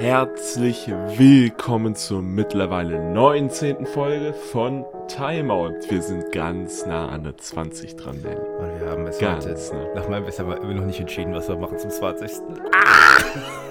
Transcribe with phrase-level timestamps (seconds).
[0.00, 3.84] Herzlich willkommen zur mittlerweile 19.
[3.84, 5.74] Folge von Timeout.
[5.90, 8.34] Wir sind ganz nah an der 20 dran, Danny.
[8.36, 9.76] Und wir haben es Ganz heute.
[9.76, 9.94] nah.
[10.00, 12.30] Nach meinem Wissen aber immer noch nicht entschieden, was wir machen zum 20.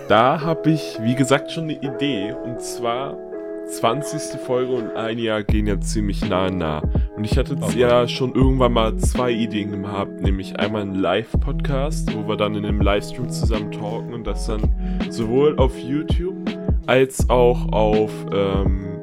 [0.08, 2.36] Da habe ich, wie gesagt, schon eine Idee.
[2.44, 3.18] Und zwar
[3.66, 4.40] 20.
[4.40, 6.84] Folge und ein Jahr gehen ja ziemlich nah nah.
[7.16, 10.22] Und ich hatte Oh ja schon irgendwann mal zwei Ideen gehabt.
[10.22, 14.62] Nämlich einmal einen Live-Podcast, wo wir dann in einem Livestream zusammen talken und das dann
[15.10, 16.50] sowohl auf YouTube
[16.88, 19.00] als auch auf, ähm,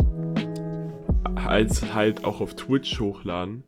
[1.35, 3.65] als halt auch auf Twitch hochladen.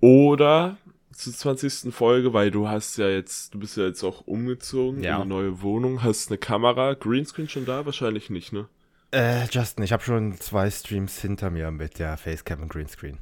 [0.00, 0.76] Oder
[1.12, 1.92] zur 20.
[1.94, 5.16] Folge, weil du hast ja jetzt, du bist ja jetzt auch umgezogen Ja.
[5.16, 7.86] in eine neue Wohnung, hast eine Kamera, Greenscreen schon da?
[7.86, 8.68] Wahrscheinlich nicht, ne?
[9.12, 13.18] Äh, Justin, ich habe schon zwei Streams hinter mir mit der Facecam und Greenscreen.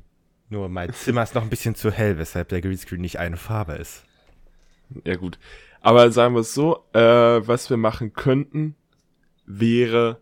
[0.48, 3.74] Nur mein Zimmer ist noch ein bisschen zu hell, weshalb der Greenscreen nicht eine Farbe
[3.74, 4.04] ist.
[5.04, 5.38] Ja, gut.
[5.80, 8.74] Aber sagen wir es so, äh, was wir machen könnten,
[9.46, 10.20] wäre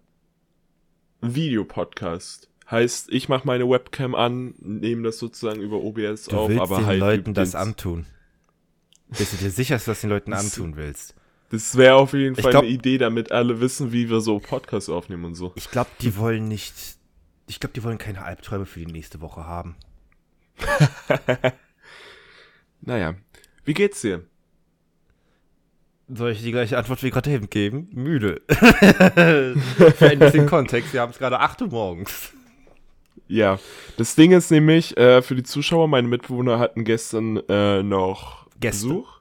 [1.20, 2.48] ein Videopodcast.
[2.70, 6.76] Heißt, ich mache meine Webcam an, nehme das sozusagen über OBS Du auf, willst aber
[6.78, 8.06] den halt Leuten das antun.
[9.08, 11.14] Bist du dir sicher, dass du das den Leuten Das- antun willst?
[11.50, 14.88] Das wäre auf jeden Fall glaub- eine Idee, damit alle wissen, wie wir so Podcasts
[14.88, 15.52] aufnehmen und so.
[15.54, 16.72] Ich glaube, die wollen nicht.
[17.46, 19.76] Ich glaube, die wollen keine Albträume für die nächste Woche haben.
[22.80, 23.14] Naja,
[23.64, 24.24] wie geht's dir?
[26.14, 27.88] Soll ich die gleiche Antwort wie gerade eben geben?
[27.92, 28.42] Müde.
[28.48, 32.32] Für ein bisschen Kontext, wir haben es gerade 8 Uhr morgens.
[33.28, 33.58] Ja,
[33.96, 38.88] das Ding ist nämlich, äh, für die Zuschauer, meine Mitbewohner hatten gestern äh, noch Gäste.
[38.88, 39.20] Besuch.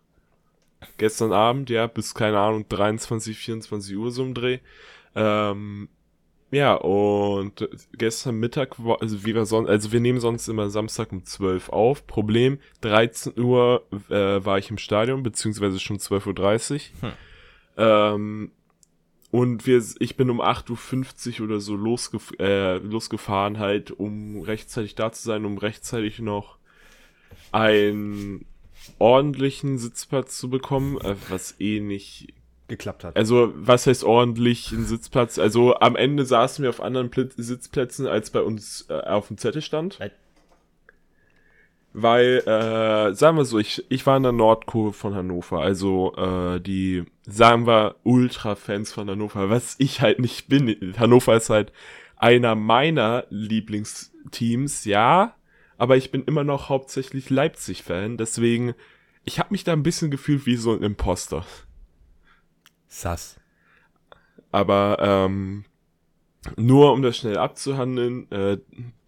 [0.97, 4.59] Gestern Abend, ja, bis, keine Ahnung, 23, 24 Uhr so im Dreh.
[5.15, 5.87] Ähm,
[6.51, 11.13] ja, und gestern Mittag, war, also wie wir sonst, also wir nehmen sonst immer Samstag
[11.13, 12.05] um 12 auf.
[12.05, 17.09] Problem, 13 Uhr äh, war ich im Stadion, beziehungsweise schon 12.30 Uhr.
[17.09, 17.13] Hm.
[17.77, 18.51] Ähm,
[19.31, 24.95] und wir, ich bin um 8.50 Uhr oder so losgef äh, losgefahren, halt, um rechtzeitig
[24.95, 26.57] da zu sein, um rechtzeitig noch
[27.53, 28.45] einen
[28.99, 32.33] ordentlichen Sitzplatz zu bekommen, äh, was eh nicht
[32.71, 33.17] Geklappt hat.
[33.17, 35.37] also, was heißt ordentlich ein Sitzplatz?
[35.37, 39.37] Also, am Ende saßen wir auf anderen Pl Sitzplätzen, als bei uns äh, auf dem
[39.37, 39.97] Zettel stand.
[39.99, 40.11] Nein.
[41.91, 45.59] Weil, äh, sagen wir so, ich, ich war in der Nordkurve von Hannover.
[45.59, 50.95] Also, äh, die, sagen wir, Ultra-Fans von Hannover, was ich halt nicht bin.
[50.97, 51.73] Hannover ist halt
[52.15, 55.35] einer meiner Lieblingsteams, ja.
[55.77, 58.15] Aber ich bin immer noch hauptsächlich Leipzig-Fan.
[58.15, 58.75] Deswegen,
[59.25, 61.45] ich habe mich da ein bisschen gefühlt wie so ein Imposter.
[62.91, 63.39] Sass.
[64.51, 65.63] Aber ähm,
[66.57, 68.57] nur um das schnell abzuhandeln, äh,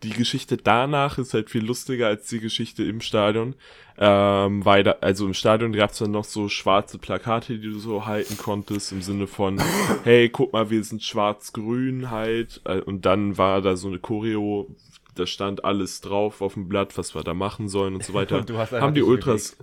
[0.03, 3.55] die Geschichte danach ist halt viel lustiger als die Geschichte im Stadion.
[3.97, 7.77] Ähm, weil da, also im Stadion gab es dann noch so schwarze Plakate, die du
[7.77, 9.61] so halten konntest, im Sinne von,
[10.03, 12.61] hey, guck mal, wir sind schwarz-grün halt.
[12.63, 14.73] Äh, Und dann war da so eine Choreo,
[15.15, 18.37] da stand alles drauf auf dem Blatt, was wir da machen sollen und so weiter.
[18.39, 19.57] Und du hast haben die Ultras,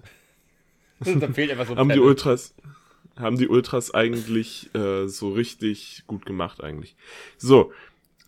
[1.00, 1.98] da fehlt einfach so ein haben die.
[1.98, 2.54] Ultras
[3.16, 6.96] haben die Ultras eigentlich äh, so richtig gut gemacht eigentlich.
[7.38, 7.72] So,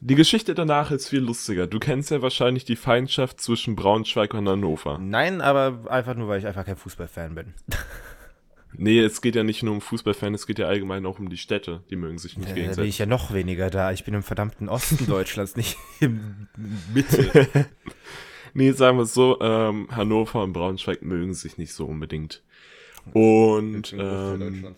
[0.00, 1.66] die Geschichte danach ist viel lustiger.
[1.66, 4.98] Du kennst ja wahrscheinlich die Feindschaft zwischen Braunschweig und Hannover.
[4.98, 7.54] Nein, aber einfach nur, weil ich einfach kein Fußballfan bin.
[8.74, 11.36] Nee, es geht ja nicht nur um Fußballfans, es geht ja allgemein auch um die
[11.36, 11.82] Städte.
[11.90, 12.88] Die mögen sich nicht Äh, da bin gegenseitig.
[12.88, 13.92] ich ja noch weniger da.
[13.92, 16.48] Ich bin im verdammten Osten Deutschlands, nicht im
[16.94, 17.48] Mitte.
[18.54, 22.42] Nee, sagen wir es so, ähm, Hannover und Braunschweig mögen sich nicht so unbedingt.
[23.12, 24.74] Und ähm,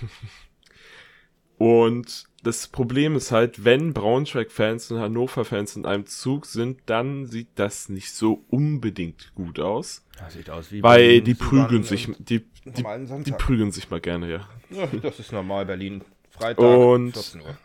[1.58, 7.50] Und das Problem ist halt, wenn Braunschweig-Fans und Hannover-Fans in einem Zug sind, dann sieht
[7.54, 10.04] das nicht so unbedingt gut aus.
[10.18, 12.84] Das sieht aus wie Weil Berlin, die prügeln sich, die, die,
[13.24, 14.48] die prügeln sich mal gerne, ja.
[14.70, 16.02] Ja, das ist normal, Berlin.
[16.30, 17.56] Freitag, Und- 14 Uhr.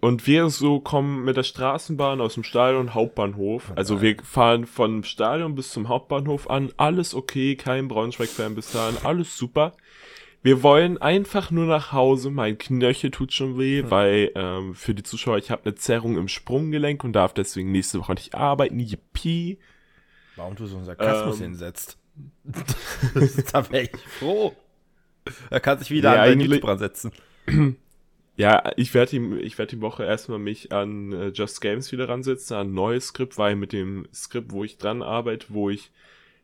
[0.00, 3.72] Und wir so kommen mit der Straßenbahn aus dem Stadion Hauptbahnhof.
[3.76, 6.72] Also wir fahren vom Stadion bis zum Hauptbahnhof an.
[6.78, 9.72] Alles okay, kein Braunschweig-Fan bis dahin, alles super.
[10.42, 12.30] Wir wollen einfach nur nach Hause.
[12.30, 16.28] Mein Knöchel tut schon weh, weil ähm, für die Zuschauer, ich habe eine Zerrung im
[16.28, 18.80] Sprunggelenk und darf deswegen nächste Woche nicht arbeiten.
[18.80, 19.58] Yippie.
[20.36, 21.42] Warum du so einen Sarkasmus Ähm.
[21.48, 21.98] hinsetzt?
[23.52, 24.54] da wäre ich froh.
[25.50, 27.12] Er kann sich wieder Ja, an deinen setzen.
[28.40, 32.08] Ja, ich werde die, ich werde die Woche erstmal mich an äh, Just Games wieder
[32.08, 35.90] ransetzen, an ein neues Skript, weil mit dem Skript, wo ich dran arbeite, wo ich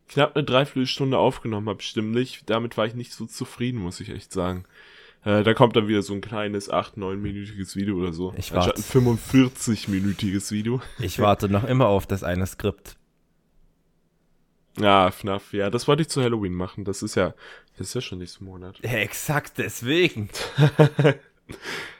[0.06, 4.30] knapp eine Dreiviertelstunde aufgenommen habe, stimmlich, damit war ich nicht so zufrieden, muss ich echt
[4.30, 4.66] sagen.
[5.24, 8.34] Äh, da kommt dann wieder so ein kleines 8-, 9-minütiges Video oder so.
[8.36, 10.82] Ich Anstatt ein 45-minütiges Video.
[10.98, 12.96] Ich warte noch immer auf das eine Skript.
[14.78, 16.84] Ja, FNAF, ja, das wollte ich zu Halloween machen.
[16.84, 17.32] Das ist ja,
[17.78, 18.78] das ist ja schon nächsten Monat.
[18.82, 20.28] Ja, exakt deswegen.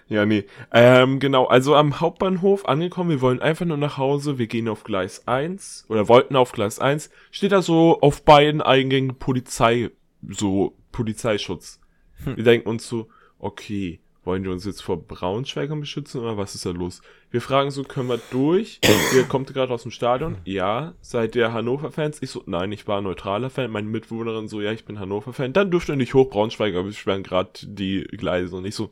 [0.09, 0.45] Ja, nee.
[0.73, 4.85] Ähm, genau, also am Hauptbahnhof angekommen, wir wollen einfach nur nach Hause, wir gehen auf
[4.85, 9.91] Gleis 1 oder wollten auf Gleis 1, steht da so auf beiden Eingängen Polizei,
[10.29, 11.81] so Polizeischutz.
[12.23, 12.37] Hm.
[12.37, 13.09] Wir denken uns so,
[13.41, 17.01] okay, wollen die uns jetzt vor Braunschweigern beschützen oder was ist da los?
[17.31, 18.81] Wir fragen so, können wir durch?
[19.15, 20.39] Ihr kommt gerade aus dem Stadion?
[20.45, 20.95] Ja.
[21.01, 22.23] Seid ihr Hannover-Fans?
[22.23, 23.71] Ich so, nein, ich war neutraler Fan.
[23.71, 25.53] Meine Mitwohnerin so, ja, ich bin Hannover-Fan.
[25.53, 28.57] Dann dürft ihr nicht hoch Braunschweiger, wir sperren gerade die Gleise.
[28.57, 28.91] Und ich so,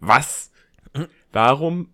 [0.00, 0.50] was?
[1.32, 1.88] Warum?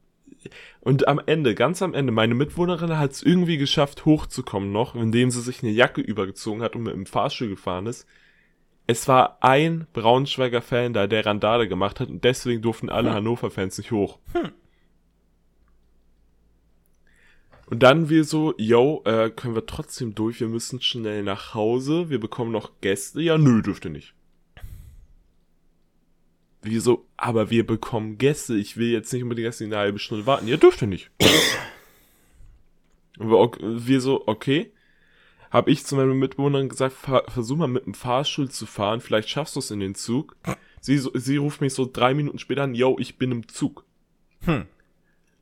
[0.80, 5.30] Und am Ende, ganz am Ende, meine Mitwohnerin hat es irgendwie geschafft, hochzukommen noch, indem
[5.30, 8.06] sie sich eine Jacke übergezogen hat und mit dem Fahrstuhl gefahren ist.
[8.88, 13.16] Es war ein Braunschweiger Fan da, der Randale gemacht hat und deswegen durften alle hm.
[13.16, 14.18] Hannover-Fans nicht hoch.
[14.32, 14.50] Hm.
[17.66, 22.10] Und dann wir so, yo, äh, können wir trotzdem durch, wir müssen schnell nach Hause,
[22.10, 23.22] wir bekommen noch Gäste.
[23.22, 24.14] Ja, nö, dürfte nicht.
[26.62, 27.06] Wieso?
[27.16, 28.56] Aber wir bekommen Gäste.
[28.56, 30.46] Ich will jetzt nicht unbedingt erst eine halbe Stunde warten.
[30.46, 31.10] Ja, dürfte nicht.
[33.18, 34.72] Und wir, wir so, okay.
[35.50, 36.96] Hab ich zu meinen Mitbewohnern gesagt,
[37.28, 39.00] versuch mal mit dem Fahrstuhl zu fahren.
[39.00, 40.36] Vielleicht schaffst du es in den Zug.
[40.80, 43.84] Sie, sie ruft mich so drei Minuten später an, yo, ich bin im Zug.
[44.44, 44.66] Hm.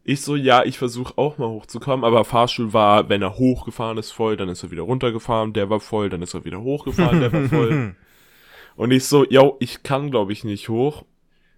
[0.03, 4.11] Ich so, ja, ich versuche auch mal hochzukommen, aber Fahrstuhl war, wenn er hochgefahren ist,
[4.11, 7.33] voll, dann ist er wieder runtergefahren, der war voll, dann ist er wieder hochgefahren, der
[7.33, 7.95] war voll.
[8.77, 11.05] Und ich so, yo, ich kann, glaube ich, nicht hoch.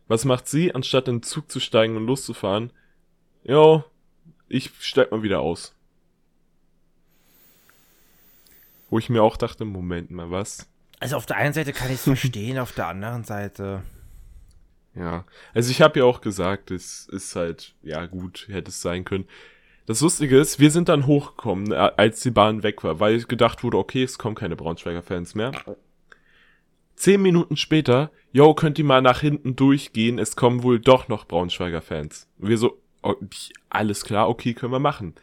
[0.08, 2.70] Was macht sie, anstatt in den Zug zu steigen und loszufahren?
[3.44, 3.84] Jo,
[4.48, 5.74] ich steig mal wieder aus.
[8.90, 10.68] Wo ich mir auch dachte, Moment mal, was?
[11.00, 13.82] Also auf der einen Seite kann ich es verstehen, auf der anderen Seite.
[14.94, 19.04] Ja, also ich habe ja auch gesagt, es ist halt, ja gut, hätte es sein
[19.04, 19.26] können.
[19.86, 23.64] Das Lustige ist, wir sind dann hochgekommen, äh, als die Bahn weg war, weil gedacht
[23.64, 25.52] wurde, okay, es kommen keine Braunschweiger Fans mehr.
[26.94, 31.26] Zehn Minuten später, yo, könnt ihr mal nach hinten durchgehen, es kommen wohl doch noch
[31.26, 32.28] Braunschweiger Fans.
[32.38, 33.14] Und wir so, oh,
[33.70, 35.14] alles klar, okay, können wir machen.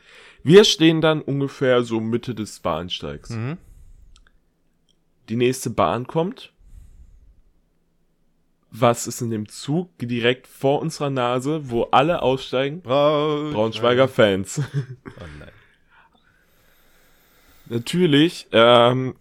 [0.44, 3.30] Wir stehen dann ungefähr so Mitte des Bahnsteigs.
[3.30, 3.58] Mhm.
[5.30, 6.54] Die nächste Bahn kommt.
[8.72, 12.82] Was ist in dem Zug direkt vor unserer Nase, wo alle aussteigen?
[12.82, 14.62] Braunschweiger, Braunschweiger Fans.
[15.06, 15.50] Oh nein.
[17.66, 19.16] Natürlich ähm,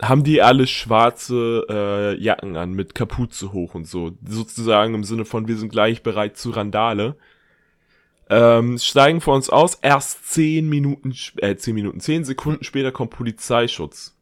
[0.00, 4.16] haben die alle schwarze äh, Jacken an mit Kapuze hoch und so.
[4.24, 7.16] Sozusagen im Sinne von, wir sind gleich bereit zu Randale.
[8.30, 13.10] Ähm, steigen vor uns aus, erst zehn Minuten, äh, zehn Minuten, zehn Sekunden später kommt
[13.10, 14.14] Polizeischutz.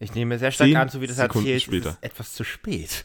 [0.00, 1.90] Ich nehme sehr stark an, so wie das Sekunden erzählt, später.
[1.90, 3.04] ist etwas zu spät.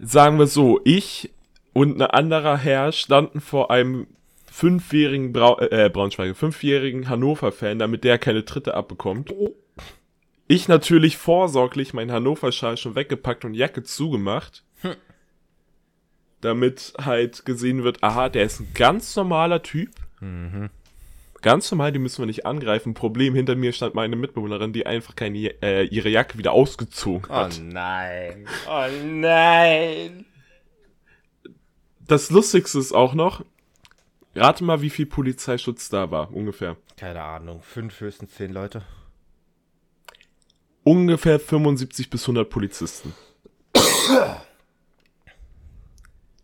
[0.00, 1.30] Sagen wir so, ich
[1.72, 4.08] und ein anderer Herr standen vor einem
[4.52, 9.34] fünfjährigen Brau äh, Braunschweiger, fünfjährigen Hannover-Fan, damit der keine Tritte abbekommt.
[10.46, 14.62] Ich natürlich vorsorglich meinen Hannover-Schal schon weggepackt und Jacke zugemacht.
[14.82, 14.94] Hm.
[16.42, 19.90] Damit halt gesehen wird, aha, der ist ein ganz normaler Typ.
[20.20, 20.68] Mhm.
[21.40, 22.94] Ganz normal, die müssen wir nicht angreifen.
[22.94, 27.58] Problem, hinter mir stand meine Mitbewohnerin, die einfach keine, äh, ihre Jacke wieder ausgezogen hat.
[27.58, 28.46] Oh nein.
[28.68, 30.26] Oh nein.
[32.06, 33.44] Das Lustigste ist auch noch,
[34.34, 36.76] Rate mal, wie viel Polizeischutz da war, ungefähr.
[36.96, 38.82] Keine Ahnung, fünf, höchstens zehn Leute.
[40.84, 43.14] Ungefähr 75 bis 100 Polizisten.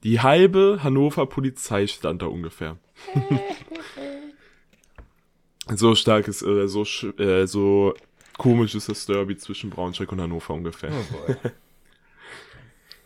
[0.05, 2.77] Die halbe Hannover Polizei stand da ungefähr.
[5.75, 6.83] so stark ist, äh, so,
[7.19, 7.95] äh, so
[8.37, 10.93] komisch ist das Derby zwischen Braunschweig und Hannover ungefähr.
[10.93, 11.35] Oh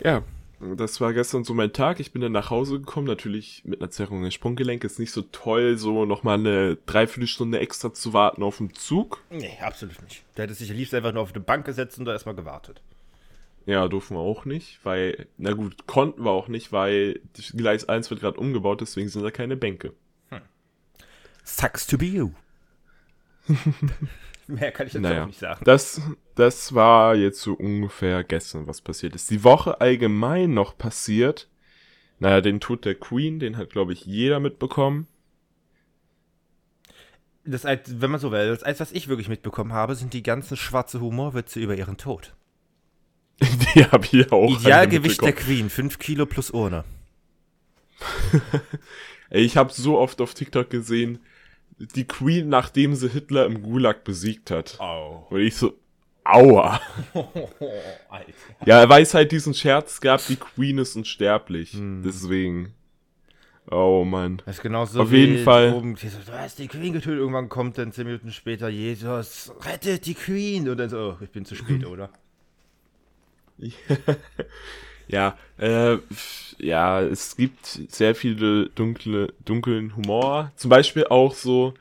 [0.04, 0.22] ja,
[0.76, 2.00] das war gestern so mein Tag.
[2.00, 4.84] Ich bin dann nach Hause gekommen, natürlich mit einer Zerrung des Sprunggelenk.
[4.84, 9.22] Ist nicht so toll, so nochmal eine Dreiviertelstunde extra zu warten auf den Zug.
[9.30, 10.22] Nee, absolut nicht.
[10.36, 12.80] Der hätte sich am liebsten einfach nur auf eine Bank gesetzt und da erstmal gewartet.
[13.66, 17.20] Ja, durften wir auch nicht, weil, na gut, konnten wir auch nicht, weil
[17.54, 19.92] Gleis 1 wird gerade umgebaut, deswegen sind da keine Bänke.
[20.30, 20.40] Hm.
[21.44, 22.30] Sucks to be you.
[24.46, 25.64] Mehr kann ich jetzt naja, auch nicht sagen.
[25.64, 26.00] Das,
[26.34, 29.30] das war jetzt so ungefähr gestern, was passiert ist.
[29.30, 31.48] Die Woche allgemein noch passiert.
[32.18, 35.08] Naja, den Tod der Queen, den hat, glaube ich, jeder mitbekommen.
[37.44, 40.56] Das, wenn man so will, das Einzige, was ich wirklich mitbekommen habe, sind die ganzen
[40.56, 42.34] schwarze Humorwitze über ihren Tod.
[43.40, 44.60] die habe ich auch.
[44.60, 46.84] Idealgewicht der Queen, 5 Kilo plus Urne.
[49.30, 51.18] ich habe so oft auf TikTok gesehen,
[51.78, 54.78] die Queen, nachdem sie Hitler im Gulag besiegt hat.
[54.80, 55.26] Oh.
[55.30, 55.74] Und ich so,
[56.24, 56.80] aua.
[58.66, 61.72] ja, er weiß halt diesen Scherz gab, die Queen ist unsterblich.
[61.72, 62.02] Hm.
[62.04, 62.74] Deswegen.
[63.70, 64.42] Oh Mann.
[64.44, 65.72] Das ist genau so Auf jeden Fall.
[65.72, 67.20] Oben, du hast die Queen getötet.
[67.20, 70.68] Irgendwann kommt dann zehn Minuten später Jesus, rettet die Queen.
[70.68, 72.10] Und dann so, oh, ich bin zu spät, oder?
[73.58, 73.70] Ja,
[75.58, 75.98] äh,
[76.58, 80.52] ja, es gibt sehr viele dunkle, dunklen Humor.
[80.56, 81.74] Zum Beispiel auch so,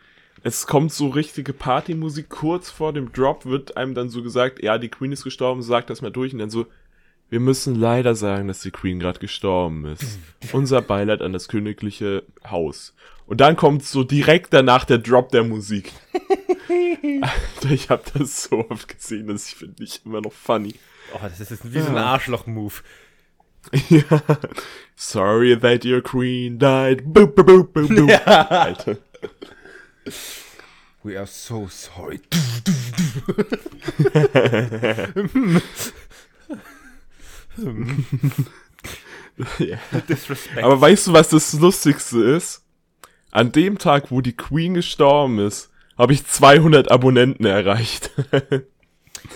[0.43, 2.29] es kommt so richtige Partymusik.
[2.29, 5.89] Kurz vor dem Drop wird einem dann so gesagt, ja, die Queen ist gestorben, sagt
[5.89, 6.65] das mal durch und dann so,
[7.29, 10.19] wir müssen leider sagen, dass die Queen gerade gestorben ist.
[10.51, 12.93] Unser Beileid an das königliche Haus.
[13.25, 15.93] Und dann kommt so direkt danach der Drop der Musik.
[17.21, 20.75] Alter, ich habe das so oft gesehen, dass ich finde ich immer noch funny.
[21.13, 22.73] Oh, das ist wie so ein Arschloch-Move.
[23.89, 24.21] Ja.
[24.95, 27.03] Sorry that your queen died.
[27.05, 28.09] Boop, boop, boop, boop, boop.
[28.09, 28.47] Ja.
[28.47, 28.97] Alter.
[31.03, 32.21] We are so sorry.
[39.59, 39.77] Ja.
[40.61, 42.63] Aber weißt du, was das Lustigste ist?
[43.31, 48.11] An dem Tag, wo die Queen gestorben ist, habe ich 200 Abonnenten erreicht.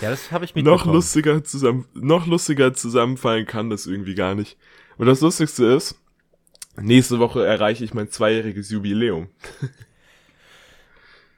[0.00, 4.34] ja, das habe ich mit noch lustiger zusammen, noch lustiger zusammenfallen kann das irgendwie gar
[4.34, 4.56] nicht.
[4.98, 6.00] Und das Lustigste ist,
[6.80, 9.28] nächste Woche erreiche ich mein zweijähriges Jubiläum.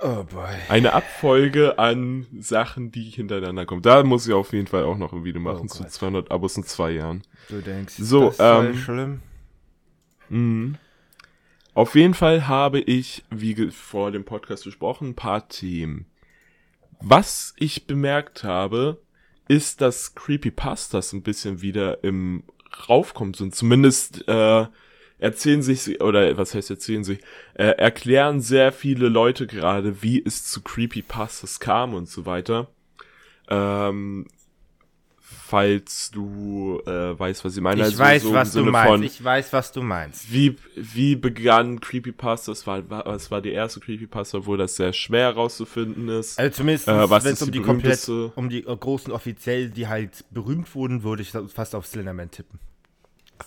[0.01, 0.55] Oh boy.
[0.69, 3.83] Eine Abfolge an Sachen, die hintereinander kommen.
[3.83, 5.91] Da muss ich auf jeden Fall auch noch ein Video machen Oh zu Gott.
[5.91, 7.23] 200 Abos in zwei Jahren.
[7.49, 9.23] Du denkst, So, das ähm, schlimm?
[10.29, 10.77] Mhm.
[11.75, 16.07] Auf jeden Fall habe ich, wie vor dem Podcast besprochen, ein paar Themen.
[17.01, 19.01] Was ich bemerkt habe,
[19.47, 22.43] ist, dass Creepypastas ein bisschen wieder im
[22.89, 23.55] Raufkommen sind.
[23.55, 24.67] Zumindest äh,
[25.19, 27.21] erzählen sich, oder was heißt erzählen sich,
[27.55, 32.69] äh, erklären sehr viele Leute gerade, wie es zu Creepypastas kam und so weiter.
[33.49, 34.27] Ähm,
[35.31, 37.81] falls du äh, weißt, was ich meine.
[37.81, 38.89] Ich Also weiß, so was du Sinne meinst.
[38.89, 40.33] von- Ich weiß, was du meinst.
[40.33, 42.53] wie, wie begann Creepypasta?
[42.53, 46.39] Das war, war, das war die erste Creepypasta, wo das sehr schwer herauszufinden ist.
[46.39, 49.87] Also zumindest, Äh, was wenn es um die komplett, um die äh, großen offiziell, die
[49.89, 52.59] halt berühmt wurden, würde ich fast auf Slenderman tippen.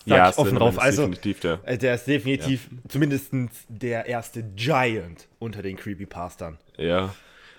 [0.06, 0.74] Sag ich offen drauf.
[0.74, 1.60] ist Also, definitiv der.
[1.64, 3.30] äh, der ist definitiv zumindest
[3.68, 6.58] der erste Giant unter den Creepypastern.
[6.78, 7.14] Ja.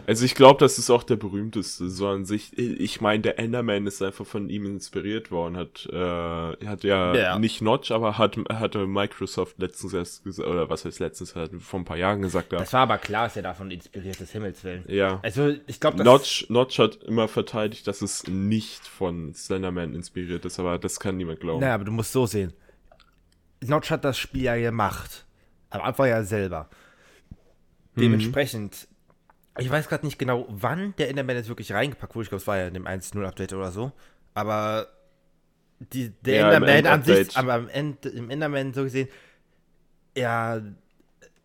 [0.08, 1.90] Also ich glaube, das ist auch der berühmteste.
[1.90, 5.56] So an sich, ich meine, der Enderman ist einfach von ihm inspiriert worden.
[5.58, 7.40] Hat, äh, hat ja, Ja.
[7.40, 11.80] nicht Notch, aber hat, hatte Microsoft letztens erst gesagt, oder was heißt letztens, hat vor
[11.80, 12.60] ein paar Jahren gesagt, ja.
[12.60, 14.84] Das war aber klar, dass er davon inspiriert ist, Himmelswillen.
[14.88, 15.20] ja.
[15.24, 20.60] Also, ich glaube, Notch, Notch hat immer verteidigt, dass es nicht von Slenderman inspiriert ist,
[20.60, 21.62] aber das kann niemand glauben.
[21.62, 22.54] Naja, aber du musst so sehen.
[23.66, 25.26] Notch hat das Spiel ja gemacht.
[25.70, 26.70] Am Anfang ja selber.
[27.96, 28.88] Dementsprechend,
[29.58, 32.24] ich weiß gerade nicht genau, wann der Enderman jetzt wirklich reingepackt wurde.
[32.24, 33.92] Ich glaube, es war ja in dem 1.0-Update oder so.
[34.34, 34.88] Aber
[35.80, 39.10] die, der Ja, Enderman an sich, aber am End, im Enderman so gesehen,
[40.16, 40.64] er,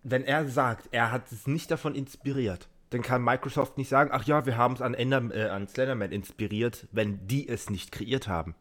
[0.03, 4.25] wenn er sagt, er hat es nicht davon inspiriert, dann kann Microsoft nicht sagen, ach
[4.25, 8.29] ja, wir haben es an, Ender, äh, an Slenderman inspiriert, wenn die es nicht kreiert
[8.29, 8.55] haben.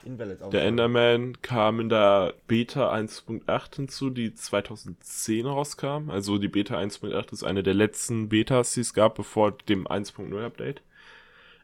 [0.05, 0.65] Invalid, Invalid der.
[0.65, 6.11] Enderman kam in der Beta 1.8 hinzu, die 2010 rauskam.
[6.11, 10.45] Also die Beta 1.8 ist eine der letzten Betas, die es gab, bevor dem 1.0
[10.45, 10.83] Update.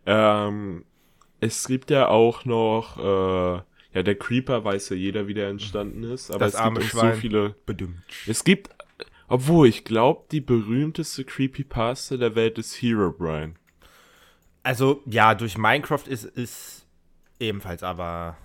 [0.06, 0.84] Ähm,
[1.40, 3.62] es gibt ja auch noch, äh,
[3.94, 6.94] ja, der Creeper weiß ja jeder, wie der entstanden ist, aber Das es arme gibt
[6.94, 7.14] auch Schwein.
[7.14, 7.96] so viele Bedimmt.
[8.26, 8.70] Es gibt,
[9.28, 13.56] obwohl ich glaube, die berühmteste Creepypasta der Welt ist Hero Brian.
[14.62, 16.83] Also, ja, durch Minecraft ist ist
[17.38, 18.36] ebenfalls, aber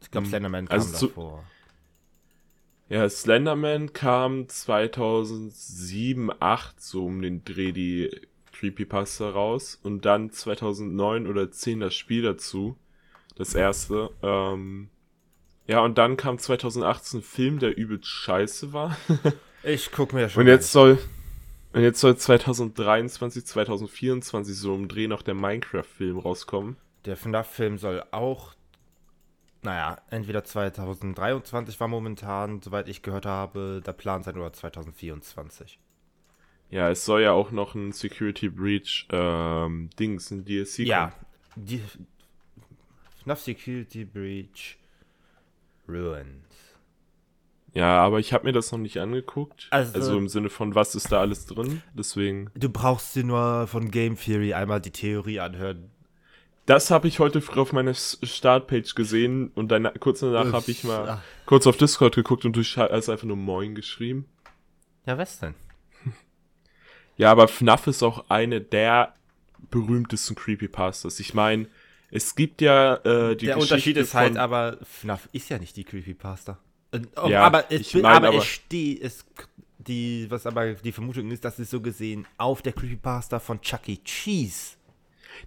[0.00, 0.30] ich glaube, Hm.
[0.30, 1.44] Slenderman kam Also davor.
[2.88, 8.10] Ja, Slenderman kam 2007, 8 so um den Dreh die
[8.52, 12.76] Creepypasta raus und dann 2009 oder 10 das Spiel dazu,
[13.36, 14.10] das erste.
[14.22, 14.88] Ähm,
[15.66, 18.96] ja, und dann kam 2018 ein Film, der übelst scheiße war.
[19.68, 20.96] Ich guck mir schon Und jetzt soll
[21.72, 26.76] und jetzt soll 2023, 2024 so um Dreh noch der Minecraft-Film rauskommen.
[27.06, 28.54] Der FNAF-Film soll auch,
[29.62, 35.78] naja, entweder 2023 war momentan, soweit ich gehört habe, der Plan sein oder 2024.
[36.68, 41.10] Ja, es soll ja auch noch ein Security Breach ähm, Dings, ein DLC Ja,
[41.54, 41.64] kommen.
[41.66, 41.80] die
[43.22, 44.76] FNAF Security Breach
[45.88, 46.44] Ruins.
[47.72, 49.68] Ja, aber ich habe mir das noch nicht angeguckt.
[49.70, 51.82] Also- Also, im Sinne von, was ist da alles drin?
[51.94, 52.50] Deswegen.
[52.54, 55.90] Du brauchst dir nur von Game Theory einmal die Theorie anhören.
[56.66, 60.82] Das habe ich heute früh auf meiner Startpage gesehen und dann kurz danach habe ich
[60.84, 61.22] mal Ach.
[61.46, 64.26] kurz auf Discord geguckt und du hast einfach nur Moin geschrieben.
[65.06, 65.54] Ja, was denn?
[67.18, 69.14] Ja, aber FNAF ist auch eine der
[69.70, 71.18] berühmtesten Creepypastas.
[71.20, 71.66] Ich meine,
[72.10, 75.76] es gibt ja äh, die Der Geschichte Unterschied ist halt, aber FNAF ist ja nicht
[75.76, 76.58] die Creepypasta.
[76.92, 79.24] Äh, oh, Ja, aber es, ich bin- mein aber aber- es steht, es,
[79.78, 83.88] die, was aber die Vermutung ist, dass es so gesehen auf der Creepypasta von Chuck
[83.88, 83.96] E.
[84.04, 84.75] Cheese.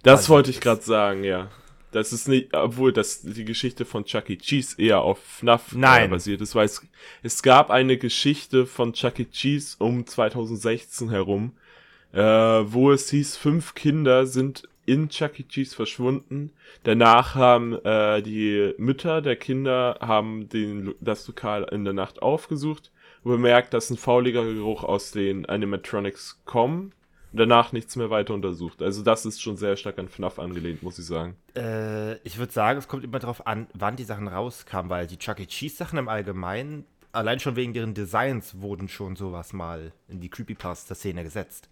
[0.02, 1.48] Das wollte ich gerade sagen, ja.
[1.92, 4.36] Das ist nicht, obwohl das die Geschichte von Chuck E.
[4.36, 6.10] Cheese eher auf FNAF äh, Nein.
[6.10, 6.86] Basiert ist, weil es,
[7.22, 9.24] es gab eine Geschichte von Chuck E.
[9.24, 11.52] Cheese um 2016 herum,
[12.12, 15.42] äh, wo es hieß, fünf Kinder sind in Chuck E.
[15.42, 16.52] Cheese verschwunden.
[16.84, 22.92] Danach haben äh, die Mütter der Kinder haben den, das Lokal in der Nacht aufgesucht
[23.24, 26.92] und bemerkt, dass ein fauliger Geruch aus den Animatronics kommt
[27.32, 28.82] danach nichts mehr weiter untersucht.
[28.82, 31.36] Also das ist schon sehr stark an FNAF angelehnt, muss ich sagen.
[31.56, 35.18] Äh, ich würde sagen, es kommt immer darauf an, wann die Sachen rauskamen, weil die
[35.18, 35.46] Chuck E.
[35.46, 40.28] Cheese Sachen im Allgemeinen, allein schon wegen deren Designs, wurden schon sowas mal in die
[40.28, 41.68] Creepypasta-Szene gesetzt.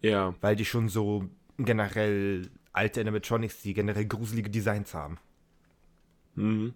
[0.00, 0.34] Ja.
[0.40, 1.24] Weil die schon so
[1.58, 5.18] generell alte Animatronics, die generell gruselige Designs haben.
[6.34, 6.74] Mhm.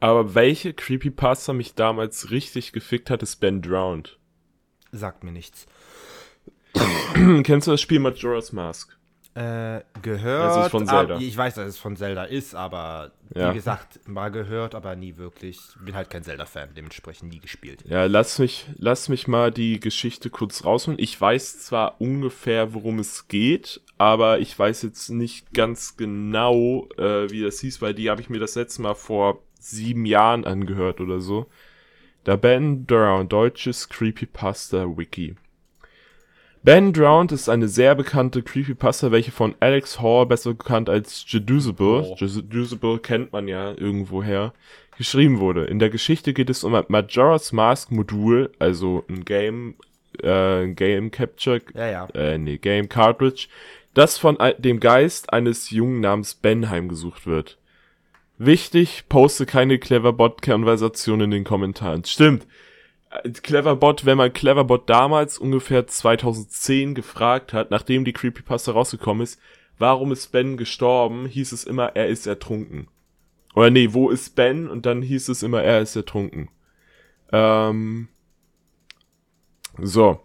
[0.00, 4.18] Aber welche Creepypasta mich damals richtig gefickt hat, ist Ben Drowned.
[4.92, 5.66] Sagt mir nichts.
[7.42, 8.96] Kennst du das Spiel Majora's Mask?
[9.34, 10.56] Äh, gehört.
[10.56, 11.14] Das ist von Zelda.
[11.16, 13.50] Ab, ich weiß, dass es von Zelda ist, aber Ja.
[13.50, 15.60] wie gesagt, mal gehört, aber nie wirklich.
[15.84, 17.84] Bin halt kein Zelda-Fan, dementsprechend nie gespielt.
[17.86, 20.98] Ja, lass mich, lass mich mal die Geschichte kurz rausholen.
[20.98, 27.30] Ich weiß zwar ungefähr, worum es geht, aber ich weiß jetzt nicht ganz genau, äh,
[27.30, 31.00] wie das hieß, weil die habe ich mir das letzte Mal vor sieben Jahren angehört
[31.00, 31.46] oder so.
[32.24, 35.36] Da Ben Drowned, deutsches Creepypasta Wiki.
[36.62, 42.02] Ben Drowned ist eine sehr bekannte Creepypasta, welche von Alex Hall, besser bekannt als Jedusible,
[42.04, 42.16] Oh.
[42.18, 44.52] Jedusible kennt man ja irgendwoher,
[44.96, 45.64] geschrieben wurde.
[45.64, 49.76] In der Geschichte geht es um ein Majora's Mask Modul, also ein Game,
[50.22, 52.08] äh, Game Capture, Ja, ja.
[52.14, 53.46] äh, nee, Game Cartridge,
[53.94, 57.56] das von dem Geist eines Jungen namens Ben heimgesucht wird.
[58.36, 62.04] Wichtig, poste keine Cleverbot-Konversation in den Kommentaren.
[62.04, 62.46] Stimmt.
[63.10, 69.40] Äh, Cleverbot, wenn man Cleverbot damals ungefähr 2010 gefragt hat, nachdem die Creepypasta rausgekommen ist,
[69.78, 72.88] warum ist Ben gestorben, hieß es immer, er ist ertrunken.
[73.54, 74.68] Oder nee, wo ist Ben?
[74.68, 76.50] Und dann hieß es immer, er ist ertrunken.
[77.32, 78.08] Ähm,
[79.78, 80.20] so.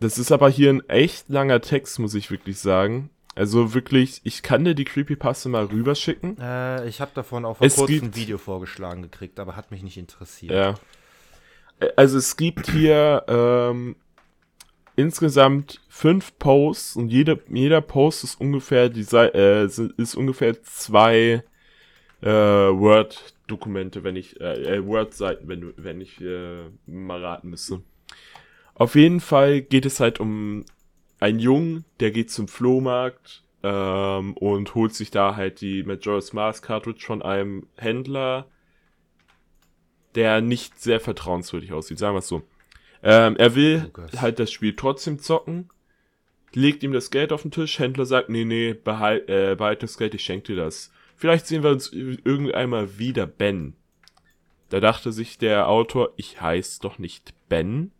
[0.00, 3.10] Das ist aber hier ein echt langer Text, muss ich wirklich sagen.
[3.36, 6.38] Also wirklich, ich kann dir die Creepypasta mal rüberschicken.
[6.38, 9.82] Äh, ich habe davon auch vor Es kurzem ein Video vorgeschlagen gekriegt, aber hat mich
[9.82, 10.52] nicht interessiert.
[10.52, 10.74] Ja.
[11.96, 13.96] Also es gibt hier ähm,
[14.96, 21.42] insgesamt fünf Posts und jede, jeder Post ist ungefähr die äh, ist ungefähr zwei
[22.22, 27.82] äh, Word-Dokumente, wenn ich äh, äh, Word-Seiten, wenn du- wenn ich äh, mal raten müsste.
[28.76, 30.64] Auf jeden Fall geht es halt um
[31.20, 36.64] einen Jungen, der geht zum Flohmarkt ähm, und holt sich da halt die Majora's Mask
[36.64, 38.46] Cartridge von einem Händler,
[40.14, 42.42] der nicht sehr vertrauenswürdig aussieht, sagen wir es so.
[43.02, 44.20] Ähm, er will Lukas.
[44.20, 45.68] halt das Spiel trotzdem zocken,
[46.54, 49.98] legt ihm das Geld auf den Tisch, Händler sagt, nee, nee, behalt, äh, behalt das
[49.98, 50.92] Geld, ich schenke dir das.
[51.16, 53.74] Vielleicht sehen wir uns irgendeinmal wieder, Ben.
[54.70, 57.92] Da dachte sich der Autor, ich heiße doch nicht Ben.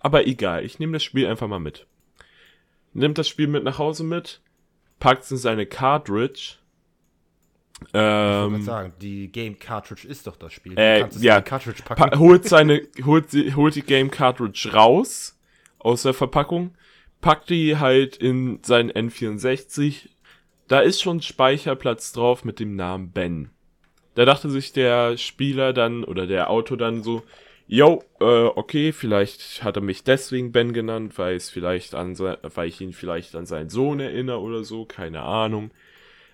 [0.00, 1.86] Aber egal, ich nehme das Spiel einfach mal mit.
[2.92, 4.40] Nimmt das Spiel mit nach Hause mit,
[5.00, 6.54] packt es in seine Cartridge.
[7.80, 7.98] Ich wollte
[8.46, 10.74] Ähm, grad sagen, die Game Cartridge ist doch das Spiel.
[10.74, 11.40] Du Äh, kannst es ja.
[11.40, 12.10] Cartridge packen.
[12.10, 15.38] pa holt seine, holt, die- holt die Game Cartridge raus
[15.78, 16.74] aus der Verpackung,
[17.20, 20.08] packt die halt in seinen N64.
[20.66, 23.50] Da ist schon Speicherplatz drauf mit dem Namen Ben.
[24.14, 27.22] Da dachte sich der Spieler dann oder der Autor dann so,
[27.68, 32.68] yo, äh, okay, vielleicht hat er mich deswegen Ben genannt, weil es vielleicht an weil
[32.68, 35.70] ich ihn vielleicht an seinen Sohn erinnere oder so, keine Ahnung.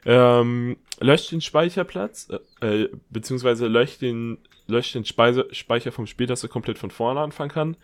[0.06, 2.28] Ähm, löscht den Speicherplatz,
[2.60, 6.90] äh, äh, beziehungsweise löscht den, löscht den Speise, Speicher vom Spiel, dass er komplett von
[6.90, 7.76] vorne anfangen kann.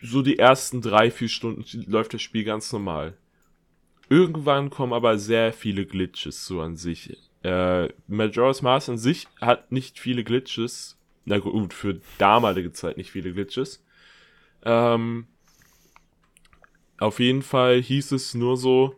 [0.00, 3.16] So die ersten drei, vier Stunden läuft das Spiel ganz normal.
[4.08, 7.16] Irgendwann kommen aber sehr viele Glitches so an sich.
[7.42, 10.98] Äh, Majora's Mask an sich hat nicht viele Glitches.
[11.24, 13.84] Na gut, für damalige Zeit nicht viele Glitches.
[14.64, 15.26] Ähm,
[16.98, 18.96] auf jeden Fall hieß es nur so,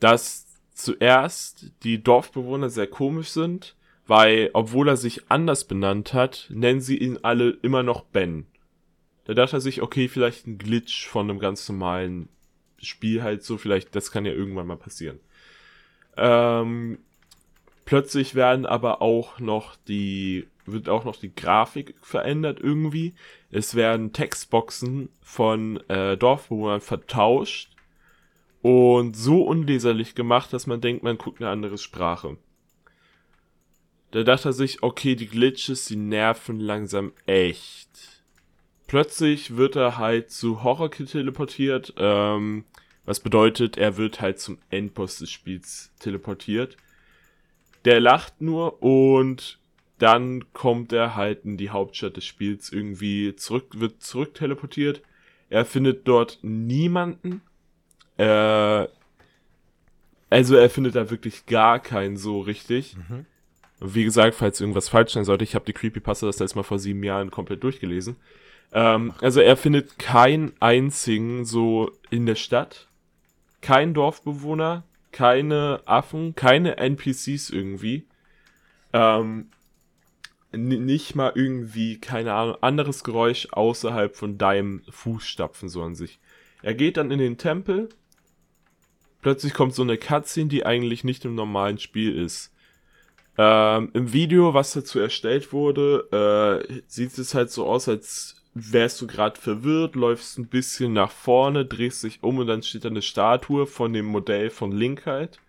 [0.00, 6.80] dass zuerst die Dorfbewohner sehr komisch sind, weil, obwohl er sich anders benannt hat, nennen
[6.80, 8.46] sie ihn alle immer noch Ben.
[9.24, 12.28] Da dachte er sich, okay, vielleicht ein Glitch von einem ganz normalen
[12.78, 15.20] Spiel halt so, vielleicht, das kann ja irgendwann mal passieren.
[16.16, 16.98] Ähm,
[17.84, 23.14] plötzlich werden aber auch noch die, wird auch noch die Grafik verändert irgendwie.
[23.50, 27.70] Es werden Textboxen von äh, Dorfbewohnern vertauscht
[28.62, 32.38] und so unleserlich gemacht, dass man denkt, man guckt eine andere Sprache.
[34.12, 38.22] Da dachte er sich, okay, die Glitches, die nerven langsam echt.
[38.86, 42.64] plötzlich wird er halt zu Horrorkid teleportiert, ähm,
[43.04, 46.76] was bedeutet, er wird halt zum Endboss des Spiels teleportiert.
[47.84, 49.58] Der lacht nur und
[49.98, 55.02] dann kommt er halt in die Hauptstadt des Spiels irgendwie zurück, wird zurück teleportiert.
[55.50, 57.42] Er findet dort niemanden.
[58.16, 58.86] Äh,
[60.30, 62.96] also er findet da wirklich gar keinen so richtig.
[62.96, 63.26] Mhm.
[63.80, 66.78] Wie gesagt, falls irgendwas falsch sein sollte, ich habe die Creepypasta das letzte Mal vor
[66.78, 68.16] sieben Jahren komplett durchgelesen.
[68.72, 72.88] Ähm, also er findet keinen einzigen so in der Stadt.
[73.60, 74.82] Kein Dorfbewohner,
[75.14, 78.06] keine Affen, keine NPCs irgendwie.
[78.92, 79.50] Ähm,
[80.52, 86.18] nicht mal irgendwie, keine Ahnung, anderes Geräusch außerhalb von deinem Fußstapfen so an sich.
[86.62, 87.88] Er geht dann in den Tempel.
[89.22, 92.52] Plötzlich kommt so eine Cutscene, die eigentlich nicht im normalen Spiel ist.
[93.38, 99.00] Ähm, Im Video, was dazu erstellt wurde, äh, sieht es halt so aus, als wärst
[99.00, 102.88] du gerade verwirrt, läufst ein bisschen nach vorne, drehst dich um und dann steht da
[102.88, 105.40] eine Statue von dem Modell von Link halt.